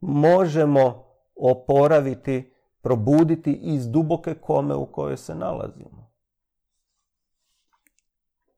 možemo 0.00 1.04
oporaviti, 1.36 2.54
probuditi 2.80 3.52
iz 3.52 3.90
duboke 3.90 4.34
kome 4.34 4.74
u 4.74 4.86
kojoj 4.86 5.16
se 5.16 5.34
nalazimo. 5.34 6.10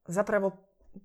Zapravo 0.06 0.50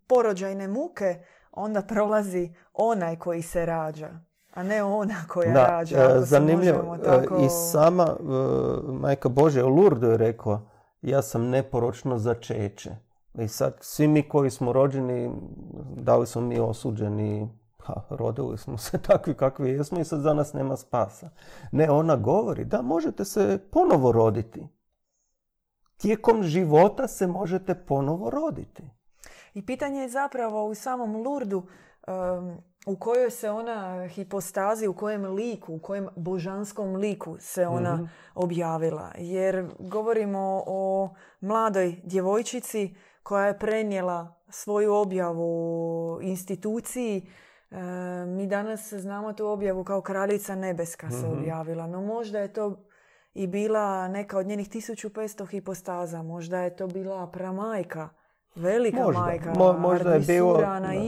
porođajne 0.08 0.68
muke 0.68 1.24
onda 1.52 1.82
prolazi 1.82 2.54
onaj 2.74 3.16
koji 3.16 3.42
se 3.42 3.66
rađa, 3.66 4.10
a 4.54 4.64
ne 4.64 4.84
ona 4.84 5.16
koja 5.28 5.54
da, 5.54 5.66
rađa. 5.66 5.98
E, 5.98 6.22
zanimljivo. 6.22 6.96
E, 6.96 7.04
tako... 7.04 7.38
I 7.46 7.50
sama 7.50 8.04
e, 8.04 8.24
majka 8.92 9.30
Božja 9.30 9.66
u 9.66 9.70
Lurdu 9.70 10.08
je 10.08 10.18
rekla 10.18 10.62
ja 11.02 11.22
sam 11.22 11.50
neporočno 11.50 12.18
začeće. 12.18 12.96
I 13.40 13.48
sad, 13.48 13.78
svi 13.82 14.08
mi 14.08 14.30
koji 14.30 14.50
smo 14.50 14.74
rođeni, 14.74 15.32
da 15.96 16.18
li 16.18 16.28
smo 16.28 16.42
mi 16.42 16.60
osuđeni, 16.60 17.50
ha, 17.78 17.94
rodili 18.10 18.58
smo 18.58 18.78
se 18.78 18.98
takvi 19.08 19.34
kakvi 19.34 19.70
jesmo 19.70 20.00
i 20.00 20.06
sad 20.06 20.22
za 20.22 20.34
nas 20.34 20.54
nema 20.54 20.76
spasa. 20.76 21.30
Ne, 21.72 21.90
ona 21.90 22.16
govori 22.16 22.66
da 22.66 22.82
možete 22.82 23.26
se 23.26 23.60
ponovo 23.72 24.12
roditi. 24.12 24.68
Tijekom 25.98 26.44
života 26.44 27.08
se 27.08 27.28
možete 27.28 27.76
ponovo 27.76 28.30
roditi. 28.30 28.84
I 29.54 29.66
pitanje 29.66 30.02
je 30.02 30.10
zapravo 30.10 30.66
u 30.66 30.76
samom 30.76 31.16
Lurdu 31.16 31.68
u 32.86 32.96
kojoj 32.96 33.32
se 33.32 33.50
ona 33.50 34.08
hipostazi, 34.08 34.88
u 34.88 34.94
kojem 34.94 35.26
liku, 35.26 35.74
u 35.74 35.80
kojem 35.80 36.08
božanskom 36.16 36.96
liku 36.96 37.36
se 37.40 37.68
ona 37.68 37.94
mhm. 37.96 38.06
objavila. 38.36 39.12
Jer 39.18 39.70
govorimo 39.80 40.64
o 40.68 41.10
mladoj 41.42 42.02
djevojčici 42.04 42.96
koja 43.26 43.46
je 43.46 43.60
prenijela 43.60 44.34
svoju 44.50 44.94
objavu 44.94 46.20
instituciji. 46.22 47.28
E, 47.72 47.76
mi 48.26 48.48
danas 48.48 48.94
znamo 48.94 49.34
tu 49.34 49.48
objavu 49.48 49.84
kao 49.84 50.02
kraljica 50.02 50.56
nebeska 50.56 51.10
se 51.10 51.28
mhm. 51.28 51.40
objavila, 51.40 51.88
no 51.88 52.02
možda 52.02 52.40
je 52.40 52.54
to 52.54 52.76
i 53.34 53.48
bila 53.48 54.08
neka 54.08 54.38
od 54.38 54.46
njenih 54.46 54.70
1500 54.70 55.50
hipostaza, 55.50 56.22
možda 56.22 56.60
je 56.60 56.76
to 56.76 56.88
bila 56.88 57.28
pramajka, 57.28 58.10
velika 58.56 59.04
možda. 59.04 59.22
majka, 59.22 59.54
Mo, 59.58 59.74
možda 59.74 60.14
je 60.14 60.20
bilo, 60.20 60.60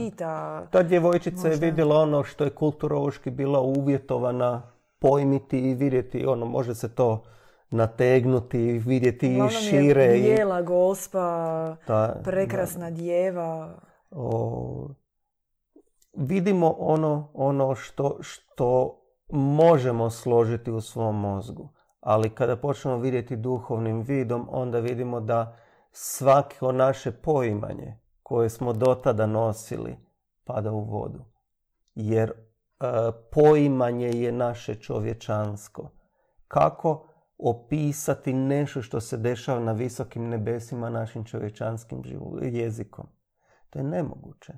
Ita. 0.06 0.66
Ta 0.70 0.82
djevojčica 0.82 1.48
je 1.48 1.56
vidjela 1.56 1.96
ono 1.96 2.24
što 2.24 2.44
je 2.44 2.50
kulturološki 2.50 3.30
bila 3.30 3.60
uvjetovana 3.60 4.62
pojmiti 4.98 5.58
i 5.58 5.74
vidjeti, 5.74 6.26
ono, 6.26 6.46
može 6.46 6.74
se 6.74 6.94
to 6.94 7.24
nategnuti, 7.70 8.82
vidjeti 8.86 9.36
i 9.36 9.50
šire. 9.50 10.04
Je 10.04 10.22
bijela 10.22 10.62
gospa, 10.62 11.76
prekrasna 12.24 12.90
djeva. 12.90 13.80
O, 14.10 14.88
vidimo 16.16 16.74
ono, 16.78 17.30
ono 17.34 17.74
što, 17.74 18.18
što 18.20 19.00
možemo 19.28 20.10
složiti 20.10 20.70
u 20.70 20.80
svom 20.80 21.20
mozgu. 21.20 21.68
Ali 22.00 22.30
kada 22.30 22.56
počnemo 22.56 22.98
vidjeti 22.98 23.36
duhovnim 23.36 24.02
vidom, 24.02 24.48
onda 24.50 24.78
vidimo 24.78 25.20
da 25.20 25.56
svako 25.92 26.72
naše 26.72 27.10
poimanje 27.12 27.98
koje 28.22 28.48
smo 28.50 28.72
do 28.72 28.94
tada 28.94 29.26
nosili 29.26 29.96
pada 30.44 30.72
u 30.72 30.84
vodu. 30.84 31.24
Jer 31.94 32.30
e, 32.30 32.34
poimanje 33.32 34.08
je 34.08 34.32
naše 34.32 34.74
čovječansko. 34.74 35.90
Kako 36.48 37.08
opisati 37.38 38.32
nešto 38.32 38.82
što 38.82 39.00
se 39.00 39.16
dešava 39.16 39.60
na 39.60 39.72
visokim 39.72 40.28
nebesima 40.28 40.90
našim 40.90 41.24
čovječanskim 41.24 42.02
jezikom. 42.42 43.06
To 43.70 43.78
je 43.78 43.82
nemoguće. 43.82 44.52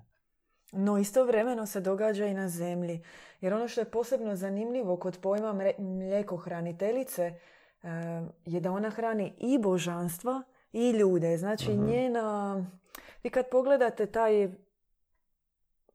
No 0.73 0.99
istovremeno 0.99 1.67
se 1.67 1.81
događa 1.81 2.27
i 2.27 2.35
na 2.35 2.49
zemlji. 2.49 3.03
Jer 3.41 3.55
ono 3.55 3.69
što 3.69 3.81
je 3.81 3.91
posebno 3.91 4.37
zanimljivo 4.37 4.97
kod 4.97 5.19
pojma 5.23 5.73
mlijekohraniteljice 5.79 7.23
eh, 7.23 7.89
je 8.45 8.61
da 8.61 8.73
ona 8.73 8.91
hrani 8.91 9.33
i 9.39 9.59
božanstva 9.59 10.43
i 10.73 10.91
ljude. 10.91 11.39
Znači 11.39 11.71
uh 11.71 11.79
njena... 11.79 12.57
Vi 13.23 13.31
kad 13.31 13.49
pogledate 13.51 14.07
taj 14.07 14.51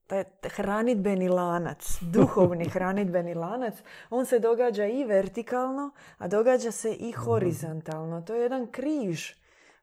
taj 0.07 0.23
hranidbeni 0.43 1.29
lanac, 1.29 1.97
duhovni 2.01 2.69
hranidbeni 2.73 3.33
lanac, 3.33 3.73
on 4.09 4.25
se 4.25 4.39
događa 4.39 4.85
i 4.85 5.03
vertikalno, 5.03 5.91
a 6.17 6.27
događa 6.27 6.71
se 6.71 6.93
i 6.93 7.09
Mhm. 7.09 7.19
horizontalno. 7.19 8.21
To 8.21 8.35
je 8.35 8.41
jedan 8.41 8.67
križ 8.67 9.31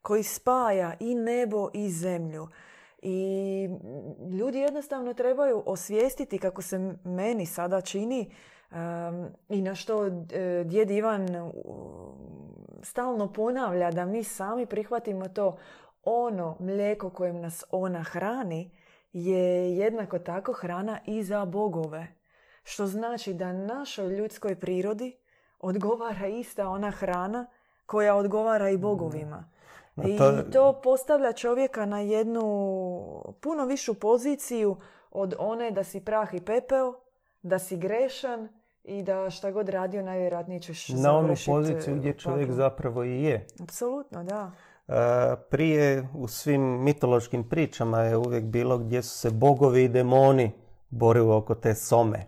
koji 0.02 0.22
spaja 0.22 0.94
i 1.00 1.14
nebo 1.14 1.68
i 1.74 1.90
zemlju. 1.90 2.48
I 3.02 3.68
ljudi 4.40 4.58
jednostavno 4.58 5.14
trebaju 5.14 5.62
osvijestiti 5.66 6.38
kako 6.38 6.62
se 6.62 6.94
meni 7.04 7.46
sada 7.46 7.80
čini 7.80 8.30
um, 8.70 9.28
i 9.48 9.62
na 9.62 9.74
što 9.74 10.06
e, 10.06 10.10
djed 10.64 10.90
Ivan 10.90 11.28
stalno 12.82 13.32
ponavlja 13.32 13.90
da 13.90 14.04
mi 14.04 14.24
sami 14.24 14.66
prihvatimo 14.66 15.28
to 15.28 15.56
ono 16.04 16.56
mlijeko 16.60 17.10
kojem 17.10 17.40
nas 17.40 17.64
ona 17.70 18.02
hrani 18.02 18.70
je 19.12 19.76
jednako 19.76 20.18
tako 20.18 20.52
hrana 20.52 21.00
i 21.06 21.22
za 21.22 21.44
bogove. 21.44 22.06
Što 22.64 22.86
znači 22.86 23.34
da 23.34 23.52
našoj 23.52 24.08
ljudskoj 24.08 24.60
prirodi 24.60 25.16
odgovara 25.60 26.26
ista 26.26 26.68
ona 26.68 26.90
hrana 26.90 27.46
koja 27.86 28.14
odgovara 28.14 28.70
i 28.70 28.76
bogovima. 28.76 29.50
No, 29.96 30.08
I 30.08 30.18
to 30.52 30.80
postavlja 30.82 31.32
čovjeka 31.32 31.86
na 31.86 32.00
jednu 32.00 32.42
puno 33.40 33.64
višu 33.66 33.94
poziciju 33.94 34.76
od 35.10 35.34
one 35.38 35.70
da 35.70 35.84
si 35.84 36.04
prah 36.04 36.34
i 36.34 36.40
pepeo, 36.40 36.94
da 37.42 37.58
si 37.58 37.76
grešan 37.76 38.48
i 38.84 39.02
da 39.02 39.30
šta 39.30 39.50
god 39.50 39.68
radio 39.68 40.02
najvjerojatnije 40.02 40.60
ćeš 40.60 40.88
na 40.88 41.18
onu 41.18 41.26
završit, 41.26 41.46
poziciju 41.46 41.94
e, 41.94 41.98
gdje 41.98 42.18
čovjek 42.18 42.48
paklu. 42.48 42.56
zapravo 42.56 43.04
i 43.04 43.22
je. 43.22 43.46
Apsolutno, 43.62 44.24
da. 44.24 44.50
E, 44.88 44.94
Prije 45.50 46.08
u 46.14 46.28
svim 46.28 46.62
mitološkim 46.62 47.48
pričama 47.48 48.00
je 48.00 48.16
uvijek 48.16 48.44
bilo 48.44 48.78
gdje 48.78 49.02
su 49.02 49.18
se 49.18 49.30
bogovi 49.30 49.84
i 49.84 49.88
demoni 49.88 50.52
borili 50.90 51.30
oko 51.30 51.54
te 51.54 51.74
some. 51.74 52.26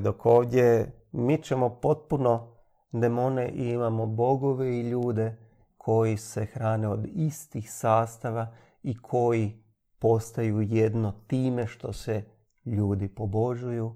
Dok 0.00 0.26
ovdje 0.26 0.92
mi 1.12 1.42
ćemo 1.42 1.80
potpuno 1.80 2.56
demone 2.92 3.48
i 3.48 3.68
imamo 3.68 4.06
bogove 4.06 4.78
i 4.78 4.88
ljude 4.88 5.36
koji 5.76 6.16
se 6.16 6.44
hrane 6.44 6.88
od 6.88 7.06
istih 7.14 7.72
sastava 7.72 8.54
i 8.82 9.02
koji 9.02 9.64
postaju 9.98 10.60
jedno 10.60 11.12
time 11.26 11.66
što 11.66 11.92
se 11.92 12.24
ljudi 12.64 13.08
pobožuju, 13.08 13.94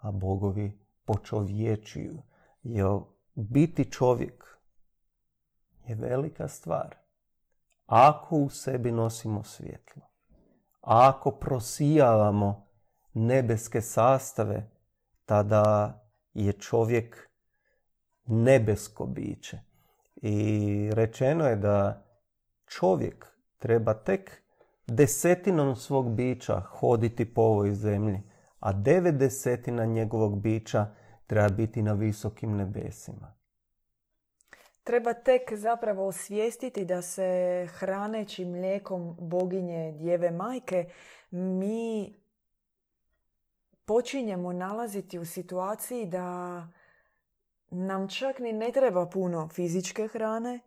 a 0.00 0.10
bogovi 0.10 0.78
počovječuju. 1.04 2.22
Jer 2.62 2.98
biti 3.34 3.92
čovjek 3.92 4.57
je 5.88 5.94
velika 5.94 6.48
stvar. 6.48 6.96
Ako 7.86 8.36
u 8.36 8.48
sebi 8.50 8.92
nosimo 8.92 9.42
svjetlo, 9.42 10.02
ako 10.80 11.30
prosijavamo 11.30 12.66
nebeske 13.14 13.80
sastave, 13.80 14.70
tada 15.24 15.94
je 16.34 16.52
čovjek 16.52 17.28
nebesko 18.26 19.06
biće. 19.06 19.58
I 20.16 20.90
rečeno 20.92 21.46
je 21.46 21.56
da 21.56 22.04
čovjek 22.66 23.26
treba 23.58 23.94
tek 23.94 24.42
desetinom 24.86 25.76
svog 25.76 26.14
bića 26.14 26.60
hoditi 26.60 27.34
po 27.34 27.42
ovoj 27.42 27.74
zemlji, 27.74 28.22
a 28.60 28.72
devet 28.72 29.14
desetina 29.14 29.84
njegovog 29.84 30.40
bića 30.40 30.86
treba 31.26 31.48
biti 31.48 31.82
na 31.82 31.92
visokim 31.92 32.56
nebesima. 32.56 33.37
Treba 34.88 35.14
tek 35.14 35.52
zapravo 35.52 36.06
osvijestiti 36.06 36.84
da 36.84 37.02
se 37.02 37.66
hraneći 37.70 38.44
mlijekom 38.44 39.16
boginje 39.20 39.92
djeve 39.92 40.30
majke 40.30 40.90
mi 41.30 42.14
počinjemo 43.84 44.52
nalaziti 44.52 45.18
u 45.18 45.24
situaciji 45.24 46.06
da 46.06 46.68
nam 47.70 48.08
čak 48.08 48.38
ni 48.38 48.52
ne 48.52 48.72
treba 48.72 49.06
puno 49.06 49.48
fizičke 49.48 50.08
hrane, 50.08 50.60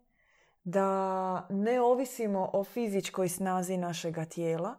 da 0.64 1.48
ne 1.50 1.82
ovisimo 1.82 2.50
o 2.54 2.64
fizičkoj 2.64 3.30
snazi 3.30 3.78
našega 3.78 4.26
tijela, 4.26 4.76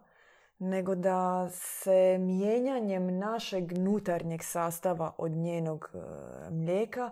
nego 0.59 0.95
da 0.95 1.49
se 1.51 2.17
mijenjanjem 2.19 3.17
našeg 3.17 3.71
unutarnjeg 3.77 4.43
sastava 4.43 5.13
od 5.17 5.31
njenog 5.31 5.89
e, 5.93 5.99
mlijeka 6.49 7.11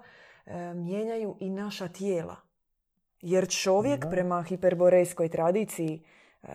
mijenjaju 0.75 1.35
i 1.39 1.49
naša 1.49 1.87
tijela. 1.87 2.35
Jer 3.21 3.49
čovjek 3.49 4.03
Da. 4.03 4.09
prema 4.09 4.43
hiperborejskoj 4.43 5.29
tradiciji, 5.29 6.03
e, 6.43 6.47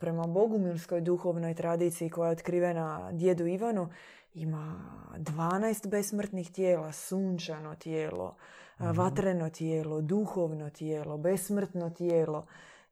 prema 0.00 0.26
bogumilskoj 0.26 1.00
duhovnoj 1.00 1.54
tradiciji 1.54 2.10
koja 2.10 2.26
je 2.26 2.32
otkrivena 2.32 3.12
djedu 3.12 3.46
Ivanu, 3.46 3.88
ima 4.34 4.76
12 5.16 5.88
besmrtnih 5.88 6.52
tijela, 6.52 6.92
sunčano 6.92 7.74
tijelo, 7.74 8.36
e, 8.80 8.84
vatreno 8.92 9.50
tijelo, 9.50 10.00
duhovno 10.00 10.70
tijelo, 10.70 11.18
besmrtno 11.18 11.90
tijelo. 11.90 12.46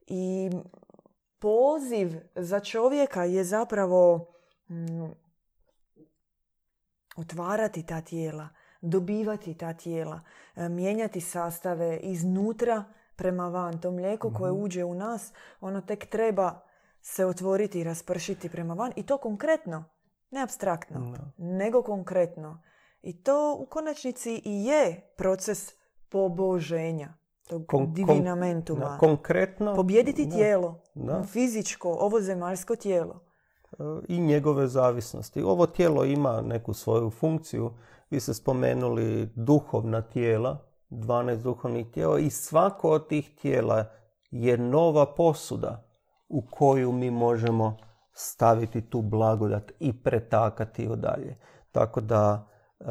I 0.07 0.49
poziv 1.39 2.15
za 2.35 2.59
čovjeka 2.59 3.23
je 3.23 3.43
zapravo 3.43 4.27
mm, 4.69 5.11
otvarati 7.15 7.85
ta 7.85 8.01
tijela, 8.01 8.49
dobivati 8.83 9.53
ta 9.53 9.73
tijela, 9.73 10.19
e, 10.55 10.69
mijenjati 10.69 11.21
sastave 11.21 11.97
iznutra 11.97 12.83
prema 13.15 13.47
van. 13.47 13.77
To 13.77 13.91
mlijeko 13.91 14.31
koje 14.31 14.51
uđe 14.51 14.83
u 14.83 14.93
nas, 14.93 15.31
ono 15.61 15.81
tek 15.81 16.05
treba 16.05 16.59
se 17.01 17.25
otvoriti 17.25 17.79
i 17.79 17.83
raspršiti 17.83 18.49
prema 18.49 18.73
van. 18.73 18.91
I 18.95 19.03
to 19.03 19.17
konkretno, 19.17 19.83
ne 20.31 20.41
abstraktno, 20.41 20.99
Da. 21.11 21.31
nego 21.37 21.81
konkretno. 21.81 22.61
I 23.01 23.13
to 23.13 23.57
u 23.59 23.65
konačnici 23.65 24.41
i 24.45 24.65
je 24.65 25.01
proces 25.17 25.73
poboženja, 26.09 27.13
tog 27.47 27.61
Kon- 27.61 27.79
kon- 28.05 28.97
konkretno 28.97 29.75
Pobijediti 29.75 30.25
da, 30.25 30.35
tijelo, 30.35 30.79
fizičko, 31.23 31.89
ovo 31.91 32.21
zemaljsko 32.21 32.75
tijelo. 32.75 33.19
i 34.07 34.19
njegove 34.19 34.67
zavisnosti. 34.67 35.41
Ovo 35.41 35.65
tijelo 35.65 36.05
ima 36.05 36.41
neku 36.41 36.73
svoju 36.73 37.09
funkciju. 37.09 37.71
Vi 38.13 38.19
ste 38.19 38.33
spomenuli 38.33 39.29
duhovna 39.35 40.01
tijela, 40.01 40.57
12 40.89 41.41
duhovnih 41.43 41.91
tijela 41.91 42.19
i 42.19 42.29
svako 42.29 42.89
od 42.89 43.07
tih 43.07 43.35
tijela 43.41 43.85
je 44.31 44.57
nova 44.57 45.05
posuda 45.05 45.83
u 46.29 46.45
koju 46.51 46.91
mi 46.91 47.11
možemo 47.11 47.77
staviti 48.11 48.89
tu 48.89 49.01
blagodat 49.01 49.71
i 49.79 50.03
pretakati 50.03 50.83
ju 50.83 50.95
dalje. 50.95 51.37
Tako 51.71 52.01
da 52.01 52.47
e, 52.79 52.85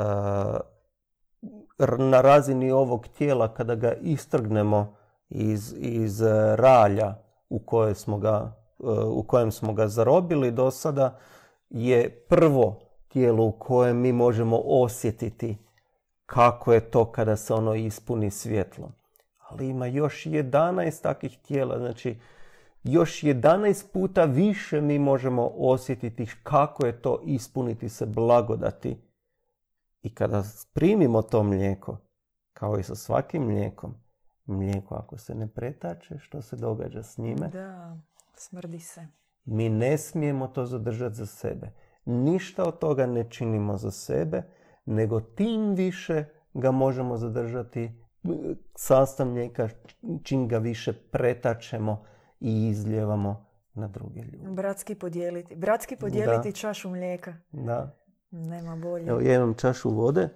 r- 1.79 1.99
na 1.99 2.21
razini 2.21 2.71
ovog 2.71 3.07
tijela 3.09 3.55
kada 3.55 3.75
ga 3.75 3.93
istrgnemo 3.93 4.97
iz, 5.29 5.75
iz 5.79 6.23
e, 6.23 6.57
ralja 6.57 7.15
u 7.49 7.59
koje 7.59 7.95
smo 7.95 8.19
ga 8.19 8.53
e, 8.81 8.85
u 9.05 9.23
kojem 9.23 9.53
smo 9.53 9.73
ga 9.73 9.89
zarobili 9.89 10.51
do 10.51 10.71
sada 10.71 11.19
je 11.71 12.27
prvo 12.29 12.92
tijelo 13.13 13.45
u 13.45 13.53
kojem 13.53 13.97
mi 13.97 14.13
možemo 14.13 14.61
osjetiti 14.65 15.57
kako 16.27 16.73
je 16.73 16.91
to 16.91 17.13
kada 17.13 17.37
se 17.37 17.55
ono 17.55 17.75
ispuni 17.75 18.31
svjetlom. 18.31 18.93
Ali 19.39 19.69
ima 19.69 19.87
još 19.87 20.25
11 20.25 21.03
takvih 21.03 21.39
tijela, 21.39 21.79
znači 21.79 22.19
još 22.83 23.23
11 23.23 23.93
puta 23.93 24.25
više 24.25 24.81
mi 24.81 24.99
možemo 24.99 25.51
osjetiti 25.57 26.27
kako 26.43 26.87
je 26.87 27.03
to 27.03 27.21
ispuniti 27.25 27.89
se 27.89 28.07
blagodati. 28.07 28.97
I 30.03 30.15
kada 30.15 30.43
primimo 30.73 31.23
to 31.23 31.43
mlijeko, 31.43 31.97
kao 32.53 32.79
i 32.79 32.83
sa 32.83 32.95
svakim 32.95 33.43
mlijekom, 33.43 33.95
mlijeko 34.45 34.95
ako 34.95 35.19
se 35.19 35.35
ne 35.35 35.49
pretače, 35.49 36.19
što 36.19 36.43
se 36.43 36.57
događa 36.57 37.03
s 37.03 37.19
njime? 37.19 37.49
Da, 37.49 37.97
smrdi 38.37 38.81
se. 38.81 39.07
Mi 39.45 39.69
ne 39.69 39.99
smijemo 39.99 40.47
to 40.47 40.67
zadržati 40.67 41.15
za 41.15 41.27
sebe. 41.27 41.73
Ništa 42.05 42.65
od 42.65 42.79
toga 42.79 43.07
ne 43.07 43.31
činimo 43.31 43.77
za 43.77 43.91
sebe, 43.91 44.43
nego 44.85 45.21
tim 45.21 45.75
više 45.75 46.25
ga 46.55 46.71
možemo 46.71 47.17
zadržati 47.17 47.91
sastav 48.75 49.27
mlijeka 49.27 49.69
čim 50.23 50.49
ga 50.49 50.59
više 50.59 50.93
pretačemo 50.93 52.05
i 52.41 52.69
izljevamo 52.69 53.47
na 53.75 53.89
druge 53.89 54.21
ljude. 54.21 54.51
Bratski 54.51 54.95
podijeliti. 54.95 55.57
Bratski 55.57 55.97
podijeliti 55.97 56.53
čašu 56.53 56.89
mlijeka. 56.89 57.35
Da. 57.53 57.97
Nema 58.31 58.77
bolje. 58.77 59.07
Evo, 59.07 59.21
ja 59.21 59.35
imam 59.35 59.55
čašu 59.55 59.91
vode, 59.91 60.29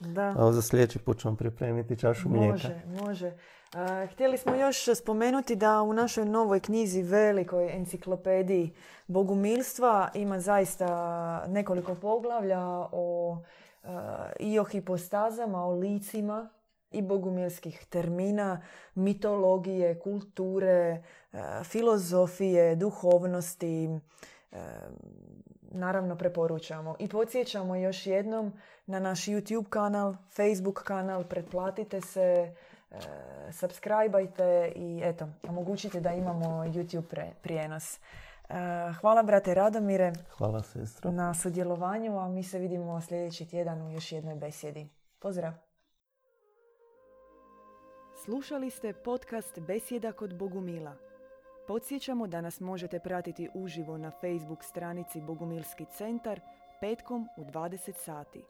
Da. 0.00 0.34
a 0.38 0.52
za 0.52 0.62
sljedeći 0.62 0.98
put 0.98 1.20
ćemo 1.20 1.36
pripremiti 1.36 1.98
čašu 1.98 2.28
mlijeka. 2.28 2.52
Može, 2.52 2.82
može. 3.04 3.32
A, 3.74 4.06
htjeli 4.12 4.38
smo 4.38 4.54
još 4.54 4.84
spomenuti 4.94 5.56
da 5.56 5.82
u 5.82 5.92
našoj 5.92 6.24
novoj 6.24 6.60
knjizi, 6.60 7.02
velikoj 7.02 7.76
enciklopediji 7.76 8.74
bogumilstva 9.06 10.10
ima 10.14 10.40
zaista 10.40 11.44
nekoliko 11.48 11.94
poglavlja 11.94 12.60
o 12.92 13.38
a, 13.84 14.30
i 14.40 14.58
o 14.58 14.64
hipostazama, 14.64 15.64
o 15.64 15.74
licima 15.74 16.48
i 16.90 17.02
bogumilskih 17.02 17.86
termina, 17.90 18.62
mitologije, 18.94 19.98
kulture, 19.98 21.02
a, 21.32 21.64
filozofije, 21.64 22.76
duhovnosti, 22.76 23.88
naravno 25.70 26.16
preporučamo. 26.16 26.96
I 26.98 27.08
podsjećamo 27.08 27.76
još 27.76 28.06
jednom 28.06 28.52
na 28.86 29.00
naš 29.00 29.24
YouTube 29.24 29.68
kanal, 29.68 30.14
Facebook 30.36 30.82
kanal, 30.82 31.24
pretplatite 31.24 32.00
se, 32.00 32.54
e, 32.90 32.98
subscribeajte 33.52 34.72
i 34.76 35.00
eto, 35.04 35.28
omogućite 35.48 36.00
da 36.00 36.12
imamo 36.12 36.64
YouTube 36.64 37.32
prijenos. 37.42 37.96
E, 37.96 38.02
hvala 39.00 39.22
brate 39.22 39.54
Radomire 39.54 40.12
hvala, 40.38 40.62
sestro. 40.62 41.10
na 41.10 41.34
sudjelovanju, 41.34 42.18
a 42.18 42.28
mi 42.28 42.42
se 42.42 42.58
vidimo 42.58 43.00
sljedeći 43.00 43.48
tjedan 43.48 43.82
u 43.82 43.90
još 43.90 44.12
jednoj 44.12 44.34
besjedi. 44.34 44.88
Pozdrav! 45.18 45.52
Slušali 48.24 48.70
ste 48.70 48.92
podcast 48.92 49.60
Besjeda 49.60 50.12
kod 50.12 50.34
Bogumila. 50.34 51.09
Podsjećamo 51.70 52.26
da 52.26 52.40
nas 52.40 52.60
možete 52.60 52.98
pratiti 52.98 53.48
uživo 53.54 53.98
na 53.98 54.10
Facebook 54.10 54.64
stranici 54.64 55.20
Bogumilski 55.20 55.84
centar 55.96 56.40
petkom 56.80 57.28
u 57.36 57.44
20 57.44 57.92
sati. 57.92 58.44